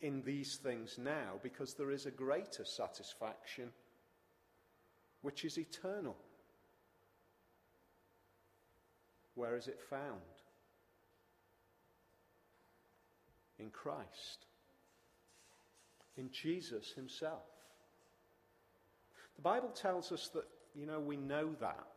in 0.00 0.22
these 0.22 0.54
things 0.62 0.96
now 0.96 1.40
because 1.42 1.74
there 1.74 1.90
is 1.90 2.06
a 2.06 2.10
greater 2.12 2.64
satisfaction 2.64 3.68
which 5.22 5.44
is 5.44 5.58
eternal? 5.58 6.16
Where 9.34 9.56
is 9.56 9.66
it 9.66 9.80
found? 9.90 10.20
In 13.58 13.68
Christ, 13.70 14.46
in 16.16 16.30
Jesus 16.30 16.92
Himself. 16.92 17.42
The 19.34 19.42
Bible 19.42 19.70
tells 19.70 20.12
us 20.12 20.30
that, 20.32 20.44
you 20.76 20.86
know, 20.86 21.00
we 21.00 21.16
know 21.16 21.56
that. 21.60 21.88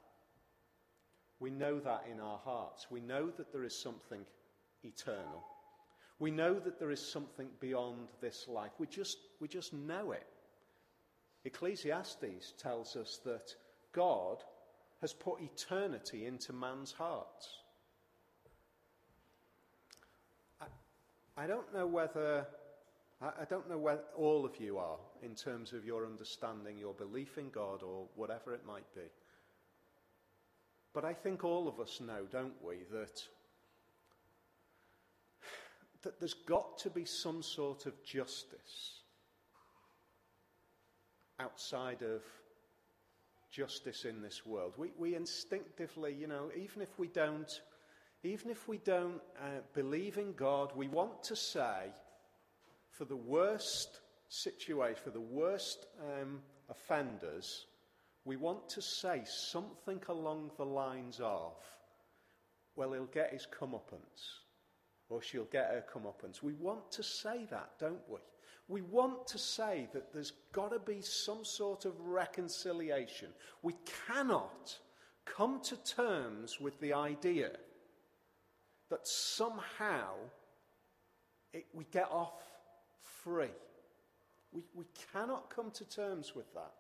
We 1.39 1.49
know 1.49 1.79
that 1.79 2.05
in 2.11 2.19
our 2.19 2.39
hearts. 2.39 2.87
We 2.89 3.01
know 3.01 3.29
that 3.37 3.51
there 3.51 3.63
is 3.63 3.77
something 3.77 4.25
eternal. 4.83 5.43
We 6.19 6.31
know 6.31 6.53
that 6.59 6.79
there 6.79 6.91
is 6.91 7.05
something 7.05 7.49
beyond 7.59 8.07
this 8.21 8.47
life. 8.47 8.71
We 8.79 8.87
just, 8.87 9.17
we 9.41 9.47
just 9.47 9.73
know 9.73 10.11
it. 10.11 10.25
Ecclesiastes 11.43 12.53
tells 12.57 12.95
us 12.95 13.19
that 13.25 13.53
God 13.91 14.37
has 15.01 15.13
put 15.13 15.41
eternity 15.41 16.25
into 16.25 16.53
man's 16.53 16.93
hearts. 16.93 17.49
I, 20.61 20.65
I 21.37 21.47
don't 21.47 21.71
know 21.73 21.85
whether, 21.85 22.47
I, 23.21 23.27
I 23.41 23.45
don't 23.49 23.69
know 23.69 23.77
where 23.77 23.99
all 24.17 24.45
of 24.45 24.59
you 24.59 24.77
are 24.77 24.97
in 25.21 25.35
terms 25.35 25.73
of 25.73 25.85
your 25.85 26.05
understanding, 26.05 26.77
your 26.77 26.93
belief 26.93 27.37
in 27.37 27.49
God, 27.49 27.83
or 27.83 28.07
whatever 28.15 28.53
it 28.53 28.65
might 28.65 28.91
be. 28.95 29.01
But 30.95 31.03
I 31.03 31.13
think 31.13 31.43
all 31.43 31.67
of 31.67 31.81
us 31.81 31.99
know, 31.99 32.25
don't 32.31 32.55
we, 32.63 32.77
that, 32.93 33.21
that 36.03 36.21
there's 36.21 36.33
got 36.33 36.77
to 36.79 36.89
be 36.89 37.03
some 37.03 37.43
sort 37.43 37.85
of 37.85 38.01
justice 38.05 39.01
outside 41.37 42.01
of 42.01 42.21
justice 43.51 44.05
in 44.05 44.21
this 44.21 44.45
world. 44.45 44.75
We, 44.77 44.93
we 44.97 45.15
instinctively, 45.15 46.13
you 46.13 46.27
know, 46.27 46.49
even 46.55 46.81
if 46.81 46.97
we 46.97 47.07
don't, 47.07 47.51
even 48.23 48.49
if 48.49 48.69
we 48.69 48.77
don't 48.77 49.19
uh, 49.41 49.59
believe 49.73 50.17
in 50.17 50.31
God, 50.31 50.71
we 50.77 50.87
want 50.87 51.21
to 51.23 51.35
say, 51.35 51.91
for 52.91 53.03
the 53.03 53.17
worst 53.17 53.99
situation, 54.29 55.01
for 55.03 55.09
the 55.09 55.19
worst 55.19 55.87
um, 56.01 56.39
offenders, 56.69 57.65
we 58.25 58.35
want 58.35 58.67
to 58.69 58.81
say 58.81 59.21
something 59.25 60.01
along 60.09 60.51
the 60.57 60.65
lines 60.65 61.19
of, 61.23 61.53
well, 62.75 62.91
he'll 62.91 63.05
get 63.05 63.31
his 63.31 63.47
comeuppance, 63.47 64.39
or 65.09 65.21
she'll 65.21 65.45
get 65.45 65.67
her 65.67 65.85
comeuppance. 65.93 66.41
We 66.41 66.53
want 66.53 66.91
to 66.93 67.03
say 67.03 67.45
that, 67.51 67.69
don't 67.79 68.01
we? 68.09 68.17
We 68.67 68.81
want 68.81 69.27
to 69.27 69.37
say 69.37 69.87
that 69.93 70.11
there's 70.11 70.33
got 70.51 70.71
to 70.71 70.79
be 70.79 71.01
some 71.01 71.45
sort 71.45 71.85
of 71.85 71.93
reconciliation. 71.99 73.29
We 73.61 73.75
cannot 74.07 74.75
come 75.25 75.61
to 75.61 75.77
terms 75.83 76.59
with 76.59 76.79
the 76.79 76.93
idea 76.93 77.51
that 78.89 79.07
somehow 79.07 80.13
it, 81.53 81.67
we 81.73 81.85
get 81.91 82.07
off 82.11 82.41
free. 83.23 83.53
We, 84.51 84.63
we 84.73 84.85
cannot 85.13 85.49
come 85.55 85.69
to 85.71 85.85
terms 85.85 86.33
with 86.35 86.51
that. 86.55 86.73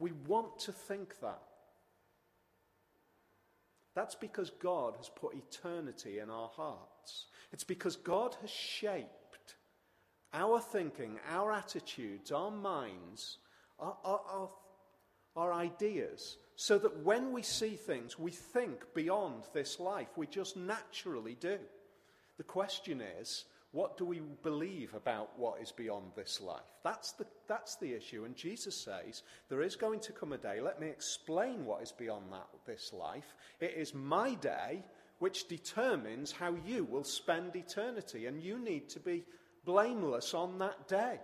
We 0.00 0.12
want 0.26 0.58
to 0.60 0.72
think 0.72 1.20
that. 1.20 1.42
That's 3.94 4.14
because 4.14 4.50
God 4.50 4.94
has 4.96 5.08
put 5.08 5.34
eternity 5.34 6.18
in 6.18 6.30
our 6.30 6.48
hearts. 6.48 7.26
It's 7.52 7.64
because 7.64 7.96
God 7.96 8.34
has 8.40 8.50
shaped 8.50 9.56
our 10.32 10.60
thinking, 10.60 11.18
our 11.28 11.52
attitudes, 11.52 12.32
our 12.32 12.50
minds, 12.50 13.38
our, 13.78 13.96
our, 14.04 14.20
our, 14.30 14.50
our, 15.36 15.52
ideas, 15.52 16.36
so 16.56 16.78
that 16.78 17.04
when 17.04 17.32
we 17.32 17.42
see 17.42 17.70
things, 17.70 18.18
we 18.18 18.30
think 18.30 18.84
beyond 18.94 19.44
this 19.52 19.80
life. 19.80 20.08
We 20.16 20.26
just 20.28 20.56
naturally 20.56 21.36
do. 21.40 21.58
The 22.36 22.44
question 22.44 23.02
is 23.20 23.44
what 23.72 23.96
do 23.96 24.04
we 24.04 24.20
believe 24.42 24.94
about 24.94 25.38
what 25.38 25.60
is 25.62 25.70
beyond 25.70 26.06
this 26.16 26.40
life? 26.40 26.60
That's 26.82 27.12
the, 27.12 27.26
that's 27.46 27.76
the 27.76 27.94
issue. 27.94 28.24
And 28.24 28.34
Jesus 28.34 28.74
says, 28.74 29.22
There 29.48 29.62
is 29.62 29.76
going 29.76 30.00
to 30.00 30.12
come 30.12 30.32
a 30.32 30.38
day, 30.38 30.60
let 30.60 30.80
me 30.80 30.88
explain 30.88 31.64
what 31.64 31.82
is 31.82 31.92
beyond 31.92 32.32
that, 32.32 32.48
this 32.66 32.92
life. 32.92 33.36
It 33.60 33.74
is 33.76 33.94
my 33.94 34.34
day 34.34 34.82
which 35.20 35.46
determines 35.46 36.32
how 36.32 36.56
you 36.66 36.84
will 36.84 37.04
spend 37.04 37.54
eternity. 37.54 38.26
And 38.26 38.42
you 38.42 38.58
need 38.58 38.88
to 38.90 39.00
be 39.00 39.22
blameless 39.64 40.34
on 40.34 40.58
that 40.58 40.88
day. 40.88 41.20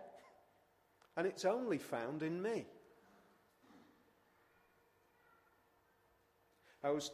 And 1.17 1.27
it's 1.27 1.45
only 1.45 1.79
found 1.79 2.23
in 2.23 2.41
me. 2.41 2.67
I 6.85 6.91
was 6.91 7.11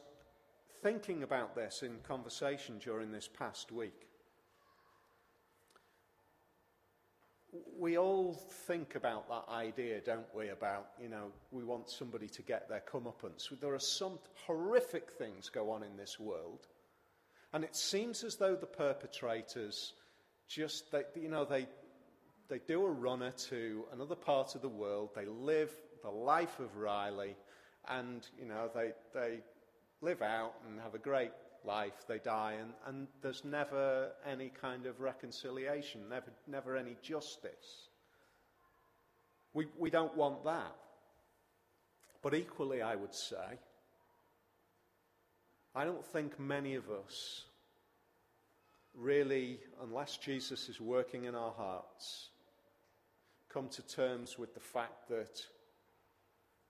thinking 0.82 1.22
about 1.22 1.54
this 1.54 1.82
in 1.82 2.00
conversation 2.06 2.78
during 2.78 3.12
this 3.12 3.28
past 3.28 3.72
week. 3.72 4.08
We 7.78 7.98
all 7.98 8.34
think 8.66 8.94
about 8.94 9.28
that 9.28 9.52
idea, 9.52 10.00
don't 10.00 10.32
we? 10.34 10.48
About, 10.48 10.86
you 11.00 11.08
know, 11.08 11.32
we 11.50 11.64
want 11.64 11.90
somebody 11.90 12.28
to 12.28 12.42
get 12.42 12.68
their 12.68 12.82
comeuppance. 12.90 13.48
There 13.60 13.74
are 13.74 13.78
some 13.78 14.18
horrific 14.46 15.10
things 15.12 15.48
go 15.50 15.70
on 15.70 15.82
in 15.82 15.96
this 15.96 16.18
world. 16.18 16.66
And 17.52 17.64
it 17.64 17.76
seems 17.76 18.24
as 18.24 18.36
though 18.36 18.56
the 18.56 18.66
perpetrators 18.66 19.92
just, 20.48 20.90
they, 20.90 21.02
you 21.14 21.28
know, 21.28 21.44
they, 21.44 21.66
they 22.48 22.60
do 22.66 22.84
a 22.84 22.90
runner 22.90 23.32
to 23.48 23.84
another 23.92 24.14
part 24.14 24.54
of 24.54 24.62
the 24.62 24.68
world. 24.68 25.10
They 25.14 25.26
live 25.26 25.70
the 26.02 26.10
life 26.10 26.58
of 26.58 26.76
Riley. 26.76 27.36
And, 27.88 28.26
you 28.38 28.46
know, 28.46 28.70
they, 28.74 28.92
they 29.12 29.40
live 30.00 30.22
out 30.22 30.54
and 30.66 30.80
have 30.80 30.94
a 30.94 30.98
great 30.98 31.32
life, 31.64 32.04
they 32.08 32.18
die, 32.18 32.54
and, 32.60 32.72
and 32.86 33.08
there's 33.22 33.44
never 33.44 34.10
any 34.26 34.48
kind 34.48 34.86
of 34.86 35.00
reconciliation, 35.00 36.02
never, 36.08 36.30
never 36.46 36.76
any 36.76 36.96
justice. 37.02 37.88
We, 39.54 39.66
we 39.78 39.90
don't 39.90 40.16
want 40.16 40.44
that. 40.44 40.76
But 42.22 42.34
equally, 42.34 42.82
I 42.82 42.94
would 42.94 43.14
say, 43.14 43.58
I 45.74 45.84
don't 45.84 46.04
think 46.04 46.38
many 46.38 46.74
of 46.74 46.84
us 46.90 47.44
really, 48.94 49.58
unless 49.82 50.16
Jesus 50.18 50.68
is 50.68 50.80
working 50.80 51.24
in 51.24 51.34
our 51.34 51.52
hearts, 51.52 52.28
come 53.52 53.68
to 53.68 53.82
terms 53.82 54.38
with 54.38 54.54
the 54.54 54.60
fact 54.60 55.08
that 55.08 55.40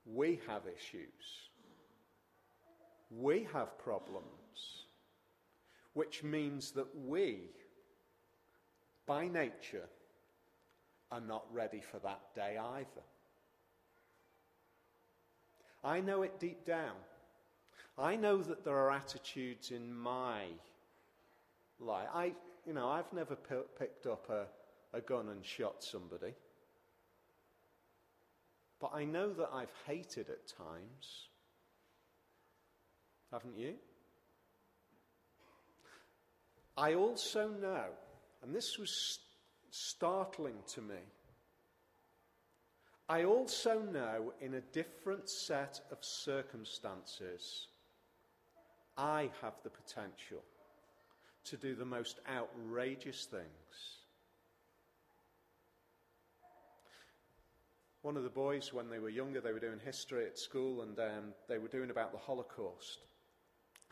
we 0.07 0.41
have 0.49 0.63
issues. 0.67 1.51
We 3.11 3.47
have 3.53 3.79
problems 3.79 4.42
which 5.95 6.23
means 6.23 6.73
that 6.73 6.89
we, 7.07 7.39
by 9.07 9.29
nature, 9.29 9.89
are 11.11 11.21
not 11.21 11.45
ready 11.53 11.81
for 11.81 11.99
that 11.99 12.21
day 12.35 12.57
either. 12.59 13.03
I 15.85 16.01
know 16.01 16.23
it 16.23 16.39
deep 16.41 16.65
down. 16.65 16.95
I 17.99 18.17
know 18.17 18.39
that 18.39 18.65
there 18.65 18.77
are 18.77 18.91
attitudes 18.91 19.71
in 19.71 19.95
my 19.95 20.45
life. 21.79 22.09
I, 22.15 22.33
you 22.67 22.73
know, 22.73 22.89
I've 22.89 23.13
never 23.13 23.37
p- 23.37 23.57
picked 23.79 24.07
up 24.07 24.31
a, 24.31 24.47
a 24.97 25.01
gun 25.01 25.29
and 25.29 25.45
shot 25.45 25.83
somebody. 25.83 26.35
But 28.81 28.93
I 28.95 29.05
know 29.05 29.33
that 29.35 29.51
I've 29.53 29.73
hated 29.87 30.31
at 30.31 30.47
times. 30.49 31.29
Haven't 33.31 33.57
you? 33.57 33.75
I 36.77 36.95
also 36.95 37.49
know, 37.49 37.87
and 38.43 38.55
this 38.55 38.79
was 38.79 39.19
startling 39.71 40.57
to 40.75 40.81
me, 40.81 41.01
I 43.09 43.25
also 43.25 43.81
know 43.81 44.33
in 44.41 44.55
a 44.55 44.61
different 44.61 45.29
set 45.29 45.81
of 45.91 45.99
circumstances, 46.01 47.67
I 48.97 49.31
have 49.43 49.55
the 49.63 49.71
potential 49.71 50.43
to 51.45 51.57
do 51.57 51.75
the 51.75 51.85
most 51.85 52.21
outrageous 52.31 53.27
things. 53.27 53.45
One 58.03 58.17
of 58.17 58.23
the 58.23 58.31
boys, 58.31 58.73
when 58.73 58.89
they 58.89 58.99
were 58.99 59.11
younger, 59.11 59.41
they 59.41 59.53
were 59.53 59.61
doing 59.61 59.81
history 59.85 60.27
at 60.27 60.39
school 60.39 60.83
and 60.83 60.99
um, 60.99 61.35
they 61.49 61.59
were 61.59 61.69
doing 61.69 61.91
about 61.91 62.13
the 62.13 62.19
Holocaust. 62.19 62.99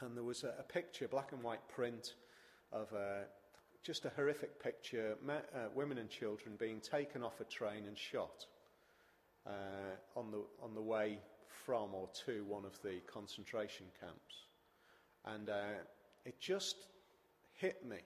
And 0.01 0.17
there 0.17 0.25
was 0.25 0.45
a, 0.45 0.55
a 0.59 0.63
picture, 0.63 1.07
black 1.07 1.33
and 1.33 1.43
white 1.43 1.67
print, 1.69 2.15
of 2.73 2.93
uh, 2.93 3.25
just 3.83 4.05
a 4.05 4.11
horrific 4.11 4.63
picture 4.63 5.17
uh, 5.29 5.59
women 5.75 5.99
and 5.99 6.11
children 6.11 6.57
being 6.59 6.81
taken 6.81 7.23
off 7.23 7.41
a 7.41 7.45
train 7.45 7.85
and 7.87 7.97
shot 7.97 8.47
uh, 9.47 9.51
on, 10.17 10.31
the, 10.31 10.43
on 10.63 10.75
the 10.75 10.83
way 10.83 11.19
from 11.65 11.95
or 11.95 12.09
to 12.27 12.45
one 12.45 12.65
of 12.65 12.81
the 12.83 13.01
concentration 13.13 13.87
camps. 14.01 14.47
And 15.25 15.49
uh, 15.49 15.81
it 16.25 16.39
just 16.41 16.77
hit 17.55 17.85
me. 17.87 17.99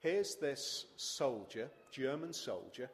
Here's 0.00 0.36
this 0.36 0.86
soldier, 0.96 1.70
German 1.90 2.32
soldier, 2.32 2.90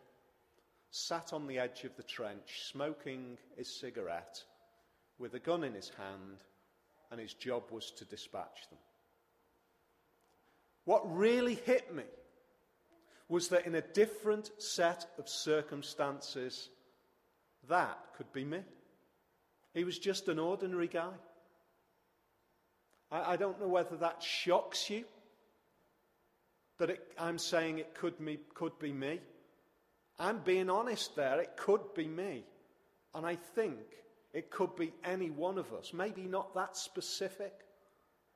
sat 0.90 1.32
on 1.32 1.46
the 1.46 1.58
edge 1.58 1.84
of 1.84 1.96
the 1.96 2.02
trench, 2.02 2.68
smoking 2.70 3.38
his 3.56 3.68
cigarette, 3.68 4.42
with 5.18 5.34
a 5.34 5.38
gun 5.38 5.64
in 5.64 5.74
his 5.74 5.90
hand, 5.90 6.38
and 7.10 7.20
his 7.20 7.34
job 7.34 7.64
was 7.70 7.90
to 7.92 8.04
dispatch 8.04 8.68
them. 8.70 8.78
What 10.84 11.16
really 11.16 11.54
hit 11.54 11.94
me 11.94 12.04
was 13.28 13.48
that 13.48 13.66
in 13.66 13.76
a 13.76 13.80
different 13.80 14.50
set 14.58 15.06
of 15.18 15.28
circumstances, 15.28 16.68
that 17.68 17.98
could 18.16 18.32
be 18.32 18.44
me. 18.44 18.60
He 19.72 19.84
was 19.84 19.98
just 19.98 20.28
an 20.28 20.38
ordinary 20.38 20.88
guy. 20.88 21.12
I, 23.10 23.32
I 23.32 23.36
don't 23.36 23.60
know 23.60 23.68
whether 23.68 23.96
that 23.98 24.22
shocks 24.22 24.90
you, 24.90 25.04
that 26.78 26.90
it, 26.90 27.12
I'm 27.18 27.38
saying 27.38 27.78
it 27.78 27.94
could, 27.94 28.14
could 28.54 28.78
be 28.78 28.92
me. 28.92 29.20
I'm 30.18 30.40
being 30.40 30.68
honest 30.68 31.14
there, 31.14 31.40
it 31.40 31.56
could 31.56 31.94
be 31.94 32.08
me. 32.08 32.44
And 33.14 33.24
I 33.24 33.36
think 33.36 33.78
it 34.32 34.50
could 34.50 34.76
be 34.76 34.92
any 35.04 35.30
one 35.30 35.58
of 35.58 35.72
us, 35.72 35.92
maybe 35.92 36.22
not 36.22 36.54
that 36.54 36.76
specific. 36.76 37.52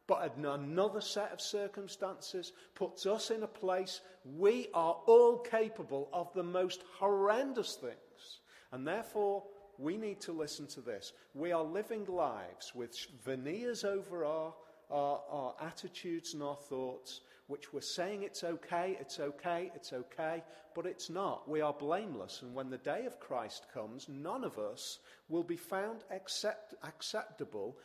But 0.07 0.37
another 0.37 1.01
set 1.01 1.33
of 1.33 1.41
circumstances 1.41 2.53
puts 2.75 3.07
us 3.07 3.31
in 3.31 3.43
a 3.43 3.49
place 3.49 4.01
we 4.37 4.69
are 4.75 4.97
all 5.07 5.39
capable 5.39 6.09
of 6.13 6.33
the 6.35 6.43
most 6.43 6.83
horrendous 6.99 7.77
things. 7.77 8.41
And 8.73 8.87
therefore, 8.87 9.45
we 9.79 9.97
need 9.97 10.21
to 10.23 10.33
listen 10.33 10.67
to 10.69 10.81
this. 10.81 11.13
We 11.35 11.53
are 11.53 11.63
living 11.63 12.05
lives 12.07 12.73
with 12.75 12.97
veneers 13.25 13.85
over 13.85 14.25
our, 14.25 14.55
our, 14.91 15.21
our 15.31 15.55
attitudes 15.61 16.35
and 16.35 16.43
our 16.43 16.57
thoughts, 16.57 17.21
which 17.47 17.73
we're 17.73 17.81
saying 17.81 18.23
it's 18.23 18.45
okay, 18.45 18.97
it's 19.01 19.21
okay, 19.21 19.71
it's 19.75 19.93
okay, 19.93 20.43
but 20.75 20.87
it's 20.87 21.11
not. 21.11 21.49
We 21.49 21.61
are 21.61 21.73
blameless. 21.73 22.43
And 22.43 22.55
when 22.55 22.71
the 22.71 22.79
day 22.79 23.07
of 23.07 23.21
Christ 23.21 23.67
comes, 23.73 24.09
none 24.09 24.45
of 24.45 24.59
us 24.59 24.99
will 25.29 25.43
be 25.43 25.57
found 25.57 26.05
accept, 26.11 26.75
acceptable 26.83 27.77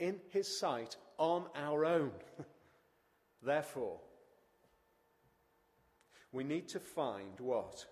in 0.00 0.18
his 0.30 0.58
sight 0.58 0.96
on 1.18 1.44
our 1.54 1.84
own. 1.84 2.10
Therefore, 3.42 4.00
we 6.32 6.42
need 6.42 6.68
to 6.68 6.80
find 6.80 7.38
what? 7.38 7.84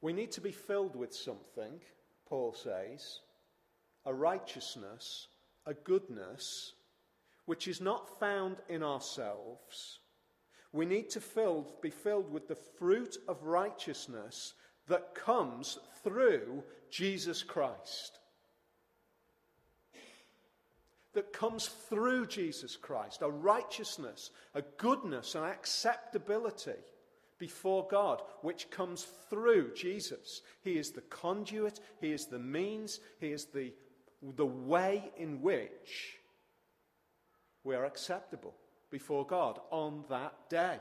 We 0.00 0.12
need 0.12 0.30
to 0.32 0.40
be 0.40 0.52
filled 0.52 0.94
with 0.94 1.14
something, 1.14 1.80
Paul 2.28 2.54
says, 2.54 3.20
a 4.04 4.14
righteousness, 4.14 5.28
a 5.64 5.74
goodness, 5.74 6.74
which 7.46 7.66
is 7.66 7.80
not 7.80 8.20
found 8.20 8.56
in 8.68 8.82
ourselves. 8.82 10.00
We 10.72 10.84
need 10.84 11.08
to 11.10 11.22
be 11.80 11.90
filled 11.90 12.30
with 12.30 12.48
the 12.48 12.58
fruit 12.78 13.16
of 13.26 13.42
righteousness 13.42 14.54
that 14.88 15.14
comes 15.14 15.78
through 16.04 16.62
Jesus 16.90 17.42
Christ. 17.42 18.18
That 21.16 21.32
comes 21.32 21.68
through 21.88 22.26
Jesus 22.26 22.76
Christ, 22.76 23.22
a 23.22 23.30
righteousness, 23.30 24.32
a 24.54 24.60
goodness, 24.76 25.34
an 25.34 25.44
acceptability 25.44 26.74
before 27.38 27.88
God, 27.90 28.20
which 28.42 28.68
comes 28.68 29.06
through 29.30 29.72
Jesus. 29.72 30.42
He 30.62 30.72
is 30.72 30.90
the 30.90 31.00
conduit, 31.00 31.80
He 32.02 32.12
is 32.12 32.26
the 32.26 32.38
means, 32.38 33.00
He 33.18 33.28
is 33.28 33.46
the, 33.46 33.72
the 34.36 34.44
way 34.44 35.10
in 35.16 35.40
which 35.40 36.18
we 37.64 37.74
are 37.74 37.86
acceptable 37.86 38.52
before 38.90 39.26
God 39.26 39.58
on 39.70 40.04
that 40.10 40.34
day. 40.50 40.76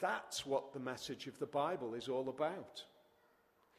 That's 0.00 0.44
what 0.44 0.72
the 0.72 0.80
message 0.80 1.28
of 1.28 1.38
the 1.38 1.46
Bible 1.46 1.94
is 1.94 2.08
all 2.08 2.28
about. 2.28 2.82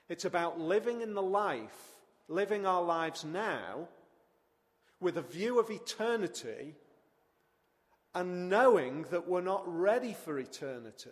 It's 0.07 0.23
about 0.23 0.61
living 0.61 1.01
in 1.01 1.13
the 1.13 1.21
life, 1.21 1.97
living 2.27 2.65
our 2.65 2.83
lives 2.83 3.23
now 3.23 3.87
with 4.99 5.17
a 5.17 5.21
view 5.21 5.59
of 5.59 5.69
eternity 5.69 6.75
and 8.13 8.49
knowing 8.49 9.05
that 9.11 9.27
we're 9.27 9.41
not 9.41 9.63
ready 9.65 10.13
for 10.13 10.37
eternity. 10.37 11.09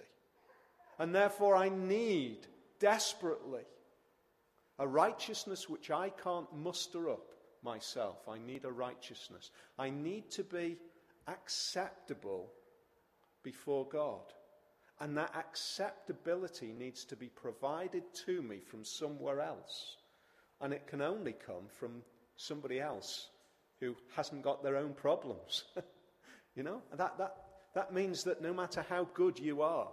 And 0.98 1.16
therefore, 1.16 1.56
I 1.56 1.70
need 1.70 2.48
desperately 2.80 3.64
a 4.78 4.88
righteousness 4.88 5.70
which 5.70 5.92
I 5.92 6.10
can't 6.10 6.54
muster 6.56 7.10
up 7.10 7.32
myself. 7.64 8.28
I 8.28 8.38
need 8.38 8.66
a 8.66 8.72
righteousness. 8.72 9.52
I 9.78 9.90
need 9.90 10.30
to 10.32 10.44
be 10.44 10.78
acceptable 11.28 12.52
before 13.44 13.88
God. 13.88 14.34
And 15.00 15.18
that 15.18 15.34
acceptability 15.36 16.74
needs 16.78 17.06
to 17.06 17.16
be 17.16 17.28
provided 17.28 18.04
to 18.26 18.42
me 18.42 18.60
from 18.60 18.84
somewhere 18.84 19.40
else. 19.40 19.96
And 20.62 20.74
it 20.74 20.88
can 20.88 21.02
only 21.02 21.34
come 21.34 21.68
from 21.80 22.04
somebody 22.36 22.80
else 22.80 23.30
who 23.80 23.96
hasn't 24.16 24.44
got 24.44 24.64
their 24.64 24.78
own 24.78 24.94
problems. 24.94 25.64
You 26.56 26.64
know, 26.64 26.82
that, 26.98 27.18
that, 27.20 27.36
that 27.74 27.94
means 27.94 28.24
that 28.24 28.42
no 28.42 28.54
matter 28.54 28.84
how 28.90 29.08
good 29.14 29.40
you 29.40 29.62
are, 29.62 29.88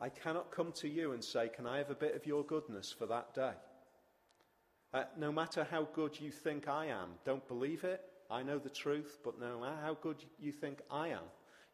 I 0.00 0.08
cannot 0.08 0.50
come 0.50 0.72
to 0.76 0.88
you 0.88 1.12
and 1.12 1.22
say, 1.22 1.50
Can 1.54 1.66
I 1.66 1.78
have 1.78 1.90
a 1.90 1.94
bit 1.94 2.14
of 2.14 2.24
your 2.24 2.42
goodness 2.42 2.90
for 2.90 3.04
that 3.06 3.34
day? 3.34 3.52
Uh, 4.94 5.04
no 5.18 5.32
matter 5.32 5.66
how 5.70 5.88
good 5.94 6.18
you 6.18 6.30
think 6.30 6.68
I 6.68 6.86
am, 6.86 7.10
don't 7.24 7.46
believe 7.48 7.84
it. 7.84 8.00
I 8.30 8.42
know 8.42 8.58
the 8.58 8.70
truth, 8.70 9.18
but 9.24 9.38
no 9.38 9.60
matter 9.60 9.76
how 9.82 9.98
good 10.00 10.24
you 10.38 10.52
think 10.52 10.80
I 10.90 11.08
am, 11.08 11.24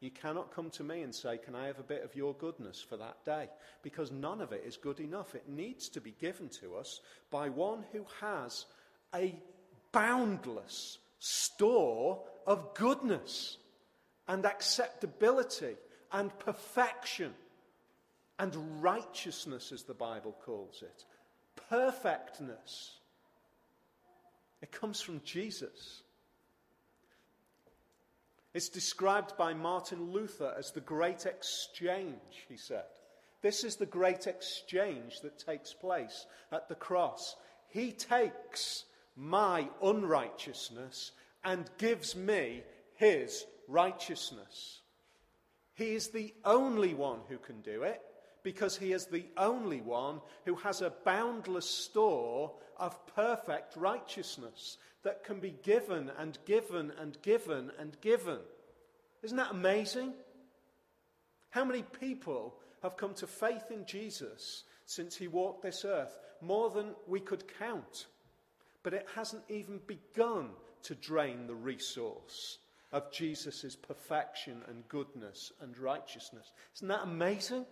you 0.03 0.11
cannot 0.11 0.53
come 0.53 0.69
to 0.71 0.83
me 0.83 1.03
and 1.03 1.15
say, 1.15 1.39
Can 1.39 1.55
I 1.55 1.67
have 1.67 1.79
a 1.79 1.85
bit 1.85 2.03
of 2.03 2.17
your 2.17 2.35
goodness 2.35 2.85
for 2.87 2.97
that 2.97 3.25
day? 3.25 3.49
Because 3.83 4.11
none 4.11 4.41
of 4.41 4.53
it 4.53 4.65
is 4.67 4.77
good 4.77 4.99
enough. 4.99 5.35
It 5.37 5.49
needs 5.49 5.89
to 5.91 6.01
be 6.01 6.15
given 6.21 6.49
to 6.61 6.75
us 6.75 7.01
by 7.31 7.49
one 7.49 7.85
who 7.93 8.05
has 8.21 8.67
a 9.15 9.35
boundless 9.93 10.99
store 11.21 12.21
of 12.49 12.75
goodness 12.75 13.59
and 14.27 14.45
acceptability 14.45 15.77
and 16.11 16.37
perfection 16.41 17.33
and 18.41 18.83
righteousness, 18.83 19.71
as 19.71 19.85
the 19.85 19.95
Bible 19.95 20.35
calls 20.45 20.83
it. 20.83 21.05
Perfectness. 21.69 22.99
It 24.63 24.73
comes 24.73 25.01
from 25.01 25.21
Jesus. 25.25 26.03
It's 28.55 28.69
described 28.69 29.37
by 29.37 29.55
Martin 29.55 30.13
Luther 30.13 30.55
as 30.59 30.71
the 30.71 30.81
great 30.81 31.27
exchange, 31.27 32.47
he 32.49 32.57
said. 32.57 32.85
This 33.41 33.65
is 33.65 33.77
the 33.77 33.87
great 33.87 34.27
exchange 34.27 35.21
that 35.23 35.39
takes 35.39 35.73
place 35.73 36.27
at 36.53 36.69
the 36.69 36.75
cross. 36.75 37.37
He 37.69 37.93
takes 37.93 38.85
my 39.17 39.69
unrighteousness 39.83 41.13
and 41.45 41.69
gives 41.79 42.15
me 42.15 42.63
his 42.95 43.45
righteousness. 43.69 44.81
He 45.75 45.95
is 45.95 46.09
the 46.09 46.35
only 46.45 46.95
one 46.95 47.21
who 47.29 47.39
can 47.39 47.63
do 47.63 47.83
it 47.83 48.01
because 48.43 48.77
he 48.77 48.93
is 48.93 49.07
the 49.07 49.27
only 49.37 49.81
one 49.81 50.21
who 50.45 50.55
has 50.57 50.81
a 50.81 50.93
boundless 51.05 51.69
store 51.69 52.53
of 52.77 53.07
perfect 53.15 53.77
righteousness 53.77 54.79
that 55.05 55.25
can 55.25 55.41
be 55.41 55.55
given 55.63 56.11
and 56.19 56.39
given 56.45 56.93
and 57.01 57.21
given 57.23 57.71
and 57.79 58.01
given. 58.01 58.39
Isn't 59.23 59.37
that 59.37 59.51
amazing? 59.51 60.13
How 61.51 61.65
many 61.65 61.83
people 61.83 62.55
have 62.83 62.97
come 62.97 63.15
to 63.15 63.27
faith 63.27 63.71
in 63.71 63.85
Jesus 63.87 64.65
since 64.87 65.17
he 65.17 65.29
walked 65.29 65.63
this 65.63 65.85
earth? 65.85 66.19
More 66.41 66.71
than 66.71 66.95
we 67.07 67.21
could 67.21 67.45
count. 67.59 68.07
But 68.83 68.95
it 68.95 69.07
hasn't 69.15 69.45
even 69.49 69.81
begun 69.87 70.51
to 70.85 70.95
drain 70.97 71.47
the 71.47 71.55
resource 71.55 72.59
of 72.93 73.13
Jesus' 73.13 73.77
perfection 73.77 74.63
and 74.69 74.87
goodness 74.89 75.53
and 75.61 75.79
righteousness. 75.79 76.53
Isn't 76.77 76.89
that 76.89 77.05
amazing? 77.05 77.65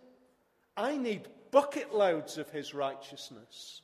I 0.80 0.96
need 0.96 1.28
bucket 1.50 1.94
loads 1.94 2.38
of 2.38 2.48
his 2.48 2.72
righteousness. 2.72 3.82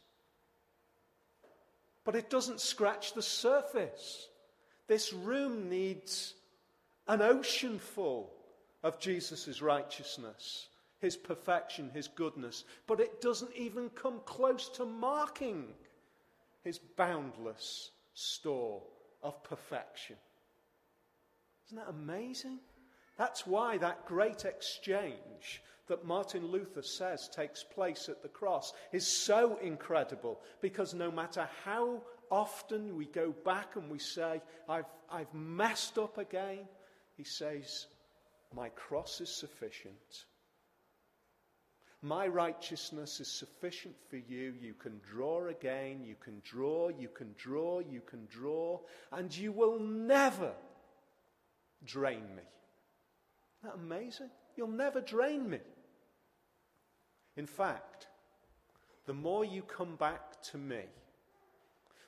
But 2.04 2.16
it 2.16 2.30
doesn't 2.30 2.60
scratch 2.60 3.12
the 3.12 3.20
surface. 3.20 4.28
This 4.86 5.12
room 5.12 5.68
needs 5.68 6.32
an 7.06 7.20
ocean 7.20 7.78
full 7.78 8.32
of 8.82 8.98
Jesus' 8.98 9.60
righteousness, 9.60 10.68
his 10.98 11.16
perfection, 11.16 11.90
his 11.92 12.08
goodness. 12.08 12.64
But 12.86 13.00
it 13.00 13.20
doesn't 13.20 13.54
even 13.54 13.90
come 13.90 14.20
close 14.24 14.70
to 14.70 14.86
marking 14.86 15.66
his 16.64 16.78
boundless 16.78 17.90
store 18.14 18.82
of 19.22 19.44
perfection. 19.44 20.16
Isn't 21.66 21.76
that 21.76 21.90
amazing? 21.90 22.58
That's 23.18 23.46
why 23.46 23.76
that 23.78 24.06
great 24.06 24.46
exchange 24.46 25.60
that 25.88 26.04
Martin 26.04 26.46
Luther 26.46 26.82
says 26.82 27.28
takes 27.28 27.62
place 27.62 28.08
at 28.08 28.22
the 28.22 28.28
cross 28.28 28.72
is 28.92 29.06
so 29.06 29.58
incredible 29.62 30.40
because 30.60 30.94
no 30.94 31.10
matter 31.10 31.48
how 31.64 32.02
often 32.30 32.96
we 32.96 33.06
go 33.06 33.32
back 33.44 33.76
and 33.76 33.90
we 33.90 33.98
say, 33.98 34.40
I've, 34.68 34.86
I've 35.10 35.32
messed 35.32 35.98
up 35.98 36.18
again, 36.18 36.66
he 37.16 37.24
says, 37.24 37.86
My 38.54 38.68
cross 38.70 39.20
is 39.20 39.30
sufficient. 39.30 40.24
My 42.02 42.26
righteousness 42.26 43.20
is 43.20 43.28
sufficient 43.28 43.96
for 44.10 44.16
you. 44.16 44.54
You 44.60 44.74
can 44.74 45.00
draw 45.08 45.48
again, 45.48 46.04
you 46.04 46.14
can 46.22 46.42
draw, 46.44 46.88
you 46.88 47.08
can 47.08 47.34
draw, 47.38 47.80
you 47.80 48.00
can 48.00 48.26
draw, 48.30 48.80
and 49.12 49.34
you 49.36 49.50
will 49.50 49.80
never 49.80 50.52
drain 51.84 52.22
me. 52.36 52.42
Isn't 53.62 53.64
that 53.64 53.74
amazing? 53.74 54.30
You'll 54.56 54.68
never 54.68 55.00
drain 55.00 55.48
me. 55.48 55.58
In 57.36 57.46
fact, 57.46 58.08
the 59.06 59.14
more 59.14 59.44
you 59.44 59.62
come 59.62 59.96
back 59.96 60.42
to 60.50 60.58
me, 60.58 60.82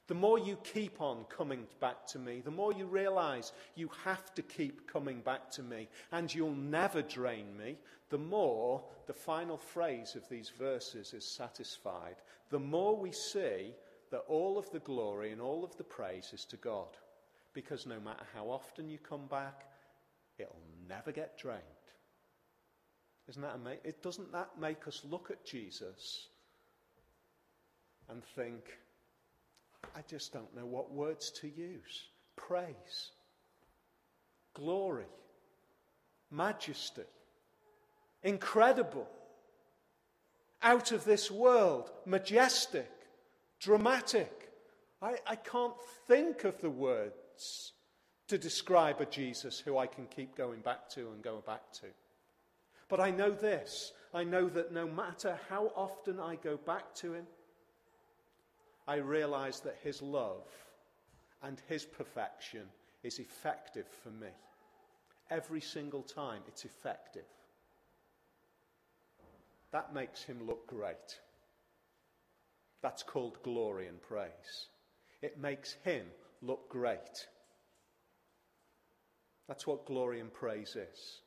the 0.08 0.14
more 0.14 0.38
you 0.38 0.56
keep 0.64 1.02
on 1.02 1.24
coming 1.28 1.66
back 1.80 2.06
to 2.08 2.18
me, 2.18 2.40
the 2.40 2.50
more 2.50 2.72
you 2.72 2.86
realize 2.86 3.52
you 3.74 3.90
have 4.04 4.34
to 4.34 4.42
keep 4.42 4.90
coming 4.90 5.20
back 5.20 5.50
to 5.50 5.62
me 5.62 5.86
and 6.12 6.34
you'll 6.34 6.54
never 6.54 7.02
drain 7.02 7.44
me, 7.58 7.76
the 8.08 8.18
more 8.18 8.82
the 9.06 9.12
final 9.12 9.58
phrase 9.58 10.14
of 10.16 10.26
these 10.30 10.50
verses 10.58 11.12
is 11.12 11.26
satisfied. 11.26 12.16
The 12.48 12.58
more 12.58 12.96
we 12.96 13.12
see 13.12 13.74
that 14.10 14.24
all 14.28 14.56
of 14.56 14.70
the 14.70 14.78
glory 14.80 15.30
and 15.30 15.42
all 15.42 15.62
of 15.62 15.76
the 15.76 15.84
praise 15.84 16.30
is 16.32 16.46
to 16.46 16.56
God. 16.56 16.96
Because 17.52 17.86
no 17.86 18.00
matter 18.00 18.24
how 18.34 18.48
often 18.48 18.88
you 18.88 18.96
come 18.96 19.26
back, 19.26 19.66
it'll 20.38 20.56
never 20.88 21.12
get 21.12 21.36
drained. 21.36 21.60
Isn't 23.28 23.42
that 23.42 23.56
amazing? 23.56 23.80
It 23.84 24.02
doesn't 24.02 24.32
that 24.32 24.50
make 24.58 24.88
us 24.88 25.02
look 25.08 25.30
at 25.30 25.44
Jesus 25.44 26.28
and 28.08 28.24
think, 28.24 28.64
I 29.94 30.00
just 30.08 30.32
don't 30.32 30.54
know 30.56 30.64
what 30.64 30.90
words 30.90 31.30
to 31.42 31.48
use. 31.48 32.04
Praise, 32.36 33.10
glory, 34.54 35.04
majesty, 36.30 37.02
incredible, 38.22 39.06
out 40.62 40.92
of 40.92 41.04
this 41.04 41.30
world, 41.30 41.90
majestic, 42.06 42.90
dramatic. 43.60 44.50
I, 45.02 45.16
I 45.26 45.36
can't 45.36 45.74
think 46.06 46.44
of 46.44 46.60
the 46.60 46.70
words 46.70 47.72
to 48.28 48.38
describe 48.38 49.00
a 49.00 49.06
Jesus 49.06 49.58
who 49.58 49.76
I 49.76 49.86
can 49.86 50.06
keep 50.06 50.36
going 50.36 50.60
back 50.60 50.88
to 50.90 51.08
and 51.10 51.22
going 51.22 51.42
back 51.46 51.72
to. 51.74 51.86
But 52.88 53.00
I 53.00 53.10
know 53.10 53.30
this 53.30 53.92
I 54.14 54.24
know 54.24 54.48
that 54.48 54.72
no 54.72 54.86
matter 54.86 55.38
how 55.48 55.70
often 55.76 56.18
I 56.18 56.36
go 56.36 56.56
back 56.56 56.94
to 56.96 57.12
him, 57.12 57.26
I 58.86 58.96
realize 58.96 59.60
that 59.60 59.76
his 59.82 60.00
love 60.00 60.46
and 61.42 61.60
his 61.68 61.84
perfection 61.84 62.62
is 63.02 63.18
effective 63.18 63.86
for 64.02 64.10
me. 64.10 64.30
Every 65.30 65.60
single 65.60 66.02
time, 66.02 66.40
it's 66.48 66.64
effective. 66.64 67.26
That 69.72 69.92
makes 69.92 70.22
him 70.22 70.46
look 70.46 70.66
great. 70.66 71.20
That's 72.80 73.02
called 73.02 73.42
glory 73.42 73.88
and 73.88 74.00
praise. 74.00 74.68
It 75.20 75.38
makes 75.38 75.74
him 75.84 76.06
look 76.40 76.70
great. 76.70 77.26
That's 79.46 79.66
what 79.66 79.84
glory 79.84 80.20
and 80.20 80.32
praise 80.32 80.76
is. 80.76 81.20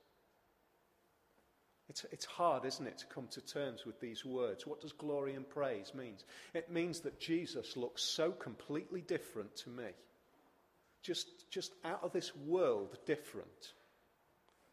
It's, 1.92 2.06
it's 2.10 2.26
hard, 2.26 2.64
isn't 2.64 2.88
it, 2.88 3.00
to 3.00 3.06
come 3.08 3.28
to 3.32 3.42
terms 3.42 3.86
with 3.86 4.00
these 4.00 4.24
words. 4.24 4.66
What 4.66 4.80
does 4.80 4.94
glory 4.94 5.36
and 5.36 5.48
praise 5.48 5.92
mean? 5.94 6.14
It 6.54 6.72
means 6.72 7.02
that 7.02 7.20
Jesus 7.20 7.76
looks 7.76 8.02
so 8.02 8.32
completely 8.32 9.02
different 9.02 9.54
to 9.58 9.70
me, 9.70 9.90
just, 11.04 11.28
just 11.52 11.74
out 11.84 12.00
of 12.02 12.14
this 12.14 12.34
world 12.34 12.98
different, 13.06 13.74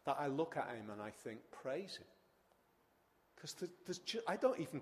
that 0.07 0.17
I 0.21 0.29
look 0.29 0.57
at 0.57 0.69
him 0.69 0.91
and 0.93 1.03
I 1.03 1.11
think, 1.11 1.41
praise 1.51 1.97
him. 1.97 2.07
Because 3.35 3.99
ju- 3.99 4.21
I 4.29 4.37
don't 4.37 4.61
even, 4.61 4.81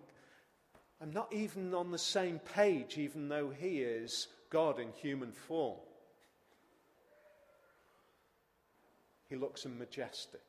I'm 1.00 1.14
not 1.14 1.32
even 1.32 1.72
on 1.72 1.90
the 1.90 1.96
same 1.96 2.38
page, 2.38 2.98
even 2.98 3.30
though 3.30 3.48
he 3.48 3.80
is 3.80 4.28
God 4.50 4.78
in 4.78 4.88
human 4.92 5.32
form. 5.32 5.78
He 9.30 9.36
looks 9.36 9.64
majestic. 9.64 10.42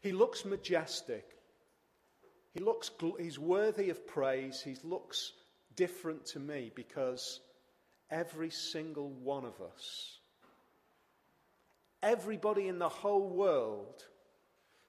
He 0.00 0.12
looks 0.12 0.44
majestic. 0.44 1.36
He 2.52 2.60
looks, 2.60 2.90
he's 3.18 3.38
worthy 3.38 3.90
of 3.90 4.06
praise. 4.06 4.60
He 4.62 4.76
looks 4.82 5.32
different 5.76 6.26
to 6.26 6.40
me 6.40 6.72
because 6.74 7.40
every 8.10 8.50
single 8.50 9.10
one 9.10 9.44
of 9.44 9.60
us, 9.60 10.18
everybody 12.02 12.68
in 12.68 12.78
the 12.78 12.88
whole 12.88 13.28
world 13.28 14.04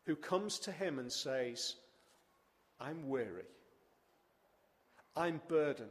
who 0.06 0.16
comes 0.16 0.60
to 0.60 0.72
him 0.72 0.98
and 0.98 1.12
says, 1.12 1.76
I'm 2.80 3.08
weary, 3.08 3.44
I'm 5.16 5.42
burdened, 5.48 5.90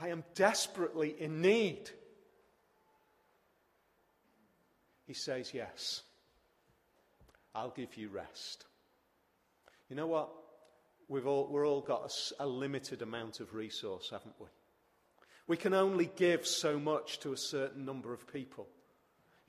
I 0.00 0.08
am 0.08 0.24
desperately 0.34 1.14
in 1.18 1.42
need. 1.42 1.90
He 5.06 5.12
says, 5.14 5.52
Yes. 5.52 6.02
I'll 7.54 7.70
give 7.70 7.96
you 7.96 8.08
rest. 8.08 8.64
You 9.88 9.96
know 9.96 10.06
what? 10.06 10.30
We've 11.08 11.26
all, 11.26 11.48
we're 11.50 11.66
all 11.66 11.80
got 11.80 12.12
a, 12.38 12.44
a 12.44 12.46
limited 12.46 13.02
amount 13.02 13.40
of 13.40 13.54
resource, 13.54 14.10
haven't 14.10 14.34
we? 14.38 14.46
We 15.48 15.56
can 15.56 15.74
only 15.74 16.10
give 16.14 16.46
so 16.46 16.78
much 16.78 17.18
to 17.20 17.32
a 17.32 17.36
certain 17.36 17.84
number 17.84 18.12
of 18.14 18.32
people. 18.32 18.68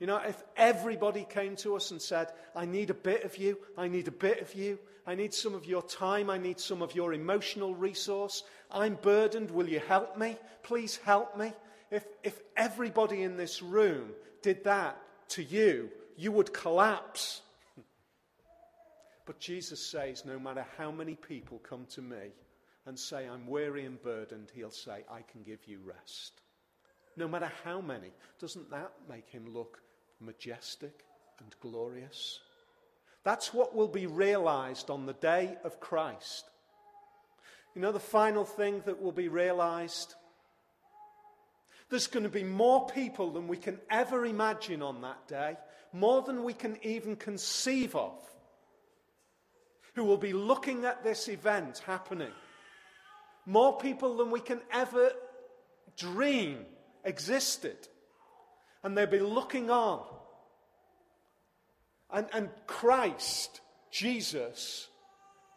You 0.00 0.08
know, 0.08 0.16
if 0.16 0.42
everybody 0.56 1.24
came 1.30 1.54
to 1.56 1.76
us 1.76 1.92
and 1.92 2.02
said, 2.02 2.32
I 2.56 2.64
need 2.64 2.90
a 2.90 2.94
bit 2.94 3.22
of 3.22 3.36
you, 3.36 3.56
I 3.78 3.86
need 3.86 4.08
a 4.08 4.12
bit 4.12 4.40
of 4.40 4.52
you, 4.52 4.80
I 5.06 5.14
need 5.14 5.32
some 5.32 5.54
of 5.54 5.64
your 5.64 5.82
time, 5.82 6.28
I 6.28 6.38
need 6.38 6.58
some 6.58 6.82
of 6.82 6.96
your 6.96 7.12
emotional 7.12 7.72
resource, 7.76 8.42
I'm 8.68 8.98
burdened, 9.00 9.52
will 9.52 9.68
you 9.68 9.78
help 9.78 10.18
me? 10.18 10.36
Please 10.64 10.96
help 11.04 11.36
me. 11.38 11.52
If, 11.92 12.04
if 12.24 12.40
everybody 12.56 13.22
in 13.22 13.36
this 13.36 13.62
room 13.62 14.10
did 14.42 14.64
that 14.64 15.00
to 15.28 15.44
you, 15.44 15.88
you 16.16 16.32
would 16.32 16.52
collapse. 16.52 17.42
But 19.24 19.38
Jesus 19.38 19.84
says, 19.84 20.24
no 20.24 20.38
matter 20.38 20.66
how 20.76 20.90
many 20.90 21.14
people 21.14 21.58
come 21.58 21.86
to 21.90 22.02
me 22.02 22.32
and 22.86 22.98
say, 22.98 23.28
I'm 23.28 23.46
weary 23.46 23.84
and 23.84 24.02
burdened, 24.02 24.50
he'll 24.54 24.70
say, 24.70 25.04
I 25.10 25.20
can 25.30 25.42
give 25.44 25.60
you 25.66 25.78
rest. 25.84 26.40
No 27.16 27.28
matter 27.28 27.50
how 27.64 27.80
many. 27.80 28.10
Doesn't 28.40 28.70
that 28.70 28.92
make 29.08 29.28
him 29.28 29.52
look 29.52 29.80
majestic 30.20 31.04
and 31.38 31.54
glorious? 31.60 32.40
That's 33.22 33.54
what 33.54 33.76
will 33.76 33.88
be 33.88 34.06
realized 34.06 34.90
on 34.90 35.06
the 35.06 35.12
day 35.12 35.56
of 35.62 35.78
Christ. 35.78 36.44
You 37.76 37.82
know, 37.82 37.92
the 37.92 38.00
final 38.00 38.44
thing 38.44 38.82
that 38.86 39.00
will 39.00 39.12
be 39.12 39.28
realized? 39.28 40.14
There's 41.90 42.08
going 42.08 42.24
to 42.24 42.28
be 42.28 42.42
more 42.42 42.86
people 42.88 43.30
than 43.30 43.46
we 43.46 43.56
can 43.56 43.78
ever 43.88 44.26
imagine 44.26 44.82
on 44.82 45.02
that 45.02 45.28
day, 45.28 45.56
more 45.92 46.22
than 46.22 46.42
we 46.42 46.54
can 46.54 46.76
even 46.82 47.14
conceive 47.14 47.94
of 47.94 48.18
who 49.94 50.04
will 50.04 50.16
be 50.16 50.32
looking 50.32 50.84
at 50.84 51.04
this 51.04 51.28
event 51.28 51.82
happening. 51.86 52.30
More 53.44 53.76
people 53.76 54.16
than 54.16 54.30
we 54.30 54.40
can 54.40 54.60
ever 54.72 55.12
dream 55.96 56.64
existed. 57.04 57.76
And 58.82 58.96
they'll 58.96 59.06
be 59.06 59.20
looking 59.20 59.70
on. 59.70 60.02
And, 62.10 62.26
and 62.32 62.50
Christ, 62.66 63.60
Jesus, 63.90 64.88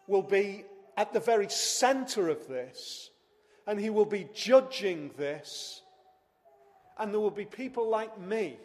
will 0.07 0.21
be 0.21 0.65
at 0.97 1.13
the 1.13 1.19
very 1.19 1.49
center 1.49 2.29
of 2.29 2.47
this. 2.47 3.09
And 3.67 3.79
he 3.79 3.89
will 3.89 4.05
be 4.05 4.27
judging 4.33 5.11
this. 5.17 5.81
And 6.97 7.13
there 7.13 7.19
will 7.19 7.31
be 7.31 7.45
people 7.45 7.89
like 7.89 8.19
me 8.19 8.57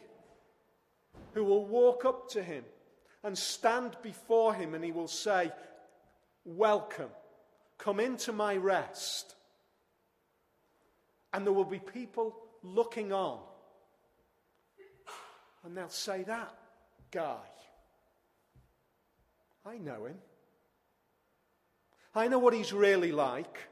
who 1.34 1.44
will 1.44 1.64
walk 1.64 2.04
up 2.04 2.28
to 2.30 2.42
him 2.42 2.64
and 3.22 3.36
stand 3.36 3.96
before 4.02 4.54
him, 4.54 4.74
and 4.74 4.84
he 4.84 4.92
will 4.92 5.08
say, 5.08 5.50
Welcome, 6.44 7.10
come 7.78 8.00
into 8.00 8.32
my 8.32 8.56
rest. 8.56 9.34
And 11.32 11.46
there 11.46 11.52
will 11.52 11.64
be 11.64 11.78
people 11.78 12.34
looking 12.62 13.12
on. 13.12 13.38
And 15.64 15.76
they'll 15.76 15.88
say, 15.88 16.22
That 16.22 16.54
guy, 17.10 17.36
I 19.66 19.76
know 19.76 20.06
him. 20.06 20.16
I 22.14 22.26
know 22.26 22.38
what 22.38 22.54
he's 22.54 22.72
really 22.72 23.12
like. 23.12 23.68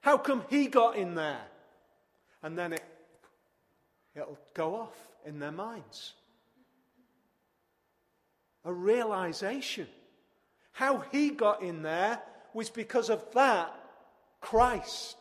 How 0.00 0.16
come 0.16 0.42
he 0.48 0.66
got 0.66 0.96
in 0.96 1.14
there? 1.14 1.42
And 2.42 2.58
then 2.58 2.72
it, 2.72 2.82
it'll 4.16 4.38
go 4.54 4.74
off 4.74 4.96
in 5.26 5.38
their 5.38 5.52
minds 5.52 6.14
a 8.64 8.72
realization. 8.72 9.86
How 10.72 10.98
he 11.12 11.30
got 11.30 11.62
in 11.62 11.82
there 11.82 12.20
was 12.54 12.70
because 12.70 13.10
of 13.10 13.24
that 13.34 13.74
Christ. 14.40 15.16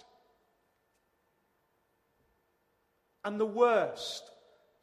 And 3.23 3.39
the 3.39 3.45
worst, 3.45 4.23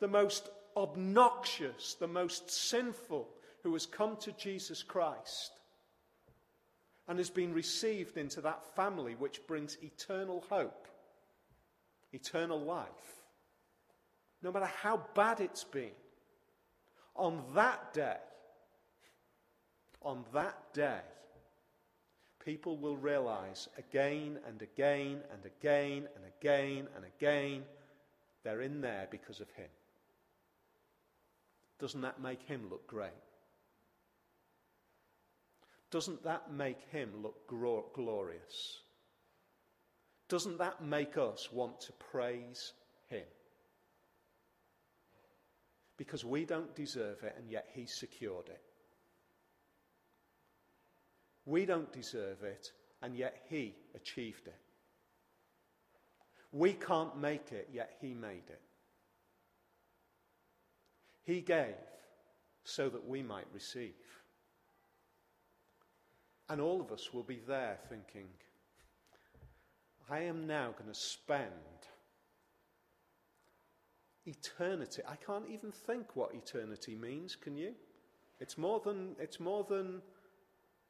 the 0.01 0.09
most 0.09 0.49
obnoxious, 0.77 1.95
the 1.95 2.09
most 2.09 2.51
sinful 2.51 3.29
who 3.63 3.73
has 3.73 3.87
come 3.87 4.17
to 4.19 4.33
Jesus 4.33 4.83
Christ 4.83 5.53
and 7.09 7.19
has 7.19 7.31
been 7.31 7.53
received 7.53 8.17
into 8.17 8.41
that 8.43 8.75
family 8.75 9.15
which 9.15 9.47
brings 9.47 9.79
eternal 9.83 10.45
hope, 10.51 10.87
eternal 12.13 12.61
life. 12.61 12.87
No 14.43 14.53
matter 14.53 14.71
how 14.83 15.03
bad 15.15 15.41
it's 15.41 15.65
been, 15.65 15.91
on 17.15 17.43
that 17.55 17.95
day, 17.95 18.19
on 20.03 20.25
that 20.33 20.57
day, 20.73 21.01
people 22.45 22.77
will 22.77 22.97
realize 22.97 23.69
again 23.79 24.39
and 24.47 24.63
again 24.63 25.21
and 25.33 25.45
again 25.45 26.09
and 26.15 26.25
again 26.41 26.89
and 26.95 27.05
again 27.05 27.63
they're 28.45 28.61
in 28.61 28.81
there 28.81 29.09
because 29.11 29.41
of 29.41 29.51
him. 29.53 29.69
Doesn't 31.79 32.03
that 32.03 32.21
make 32.21 32.43
him 32.43 32.69
look 32.71 32.87
great? 32.87 33.11
doesn't 35.91 36.25
that 36.25 36.53
make 36.53 36.81
him 36.91 37.11
look 37.23 37.47
glorious? 37.95 38.81
Doesn't 40.29 40.59
that 40.59 40.85
make 40.85 41.17
us 41.17 41.49
want 41.53 41.81
to 41.83 41.93
praise 41.93 42.73
him? 43.09 43.25
Because 45.97 46.25
we 46.25 46.45
don't 46.45 46.75
deserve 46.75 47.23
it, 47.23 47.35
and 47.39 47.51
yet 47.51 47.69
he 47.73 47.87
secured 47.87 48.49
it. 48.49 48.61
We 51.47 51.65
don't 51.65 51.93
deserve 51.93 52.43
it, 52.43 52.73
and 53.01 53.17
yet 53.17 53.37
he 53.49 53.75
achieved 53.95 54.47
it. 54.47 54.59
We 56.53 56.73
can't 56.73 57.19
make 57.19 57.53
it, 57.53 57.69
yet 57.73 57.97
he 58.01 58.15
made 58.15 58.49
it. 58.49 58.61
He 61.25 61.41
gave 61.41 61.75
so 62.65 62.89
that 62.89 63.07
we 63.07 63.23
might 63.23 63.47
receive. 63.53 63.95
And 66.49 66.61
all 66.61 66.81
of 66.81 66.93
us 66.93 67.13
will 67.13 67.25
be 67.25 67.41
there 67.47 67.79
thinking, 67.89 68.27
I 70.09 70.21
am 70.21 70.47
now 70.47 70.73
going 70.79 70.93
to 70.93 70.99
spend 70.99 71.51
eternity. 74.25 75.03
I 75.09 75.17
can't 75.17 75.49
even 75.51 75.73
think 75.73 76.15
what 76.15 76.35
eternity 76.35 76.95
means, 76.95 77.37
can 77.37 77.57
you? 77.57 77.75
It's 78.39 78.57
more 78.57 78.81
than, 78.81 79.17
it's 79.19 79.41
more 79.41 79.65
than 79.69 80.03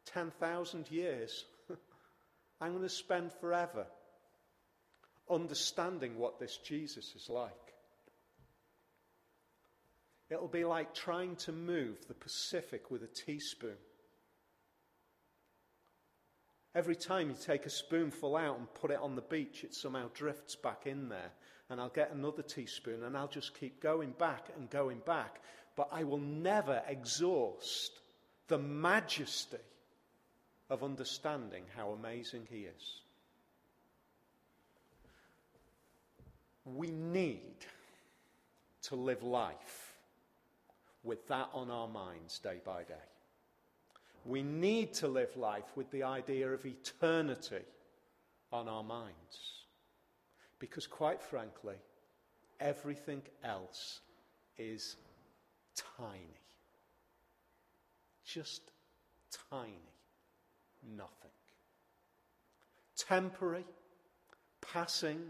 10,000 0.06 0.90
years. 0.90 1.44
I'm 2.60 2.72
going 2.72 2.82
to 2.82 2.88
spend 2.88 3.32
forever 3.40 3.86
understanding 5.30 6.18
what 6.18 6.38
this 6.38 6.56
Jesus 6.58 7.14
is 7.14 7.28
like. 7.28 7.52
It'll 10.28 10.48
be 10.48 10.64
like 10.64 10.94
trying 10.94 11.36
to 11.36 11.52
move 11.52 12.06
the 12.08 12.14
Pacific 12.14 12.90
with 12.90 13.02
a 13.02 13.06
teaspoon. 13.08 13.76
Every 16.74 16.96
time 16.96 17.30
you 17.30 17.36
take 17.40 17.64
a 17.64 17.70
spoonful 17.70 18.36
out 18.36 18.58
and 18.58 18.72
put 18.74 18.90
it 18.90 19.00
on 19.00 19.14
the 19.14 19.22
beach, 19.22 19.64
it 19.64 19.74
somehow 19.74 20.08
drifts 20.14 20.56
back 20.56 20.86
in 20.86 21.08
there. 21.08 21.30
And 21.70 21.80
I'll 21.80 21.88
get 21.88 22.12
another 22.12 22.42
teaspoon 22.42 23.02
and 23.04 23.16
I'll 23.16 23.28
just 23.28 23.58
keep 23.58 23.80
going 23.82 24.10
back 24.18 24.48
and 24.56 24.68
going 24.68 24.98
back. 25.06 25.40
But 25.74 25.88
I 25.90 26.04
will 26.04 26.18
never 26.18 26.82
exhaust 26.86 27.92
the 28.48 28.58
majesty 28.58 29.56
of 30.70 30.82
understanding 30.82 31.62
how 31.76 31.90
amazing 31.90 32.46
He 32.50 32.60
is. 32.60 33.00
We 36.64 36.90
need 36.90 37.64
to 38.82 38.96
live 38.96 39.22
life 39.22 39.92
with 41.04 41.26
that 41.28 41.48
on 41.52 41.70
our 41.70 41.88
minds 41.88 42.38
day 42.40 42.60
by 42.64 42.82
day. 42.82 42.94
We 44.24 44.42
need 44.42 44.92
to 44.94 45.08
live 45.08 45.36
life 45.36 45.76
with 45.76 45.88
the 45.92 46.02
idea 46.02 46.48
of 46.48 46.66
eternity 46.66 47.64
on 48.52 48.68
our 48.68 48.82
minds. 48.82 49.64
Because, 50.58 50.86
quite 50.86 51.22
frankly, 51.22 51.76
everything 52.58 53.22
else 53.44 54.00
is 54.58 54.96
tiny. 55.96 56.40
Just 58.24 58.62
tiny. 59.50 59.95
Nothing. 60.82 61.30
Temporary, 62.96 63.64
passing, 64.60 65.20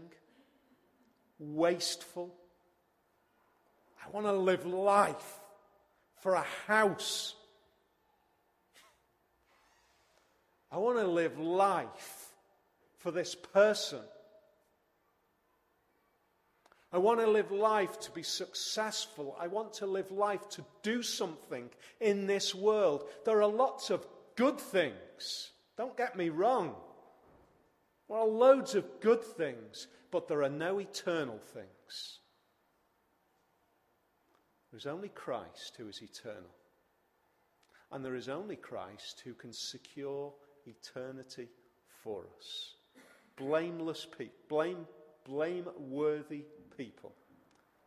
wasteful. 1.39 2.33
I 4.05 4.09
want 4.09 4.25
to 4.25 4.33
live 4.33 4.65
life 4.65 5.39
for 6.21 6.33
a 6.35 6.45
house. 6.65 7.35
I 10.71 10.77
want 10.77 10.97
to 10.97 11.07
live 11.07 11.39
life 11.39 12.29
for 12.97 13.11
this 13.11 13.35
person. 13.35 13.99
I 16.91 16.99
want 16.99 17.19
to 17.19 17.27
live 17.27 17.51
life 17.51 17.99
to 18.01 18.11
be 18.11 18.23
successful. 18.23 19.35
I 19.39 19.47
want 19.47 19.73
to 19.73 19.85
live 19.85 20.09
life 20.11 20.47
to 20.49 20.63
do 20.83 21.03
something 21.03 21.69
in 21.99 22.27
this 22.27 22.55
world. 22.55 23.03
There 23.25 23.41
are 23.41 23.47
lots 23.47 23.89
of 23.89 24.05
good 24.37 24.59
things. 24.59 25.51
Don't 25.77 25.97
get 25.97 26.15
me 26.15 26.29
wrong. 26.29 26.75
There 28.07 28.17
are 28.17 28.25
loads 28.25 28.73
of 28.75 29.01
good 29.01 29.21
things, 29.21 29.87
but 30.11 30.29
there 30.29 30.43
are 30.43 30.49
no 30.49 30.79
eternal 30.79 31.39
things. 31.53 32.19
There's 34.71 34.85
only 34.85 35.09
Christ 35.09 35.75
who 35.77 35.89
is 35.89 36.01
eternal. 36.01 36.55
And 37.91 38.03
there 38.03 38.15
is 38.15 38.29
only 38.29 38.55
Christ 38.55 39.21
who 39.23 39.33
can 39.33 39.51
secure 39.51 40.33
eternity 40.65 41.47
for 42.03 42.25
us. 42.37 42.75
Blameless 43.37 44.05
people, 44.17 44.33
blame, 44.49 44.85
blameworthy 45.25 46.43
people 46.77 47.13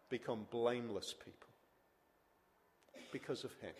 become 0.08 0.46
blameless 0.50 1.14
people 1.24 1.48
because 3.12 3.44
of 3.44 3.52
Him. 3.60 3.72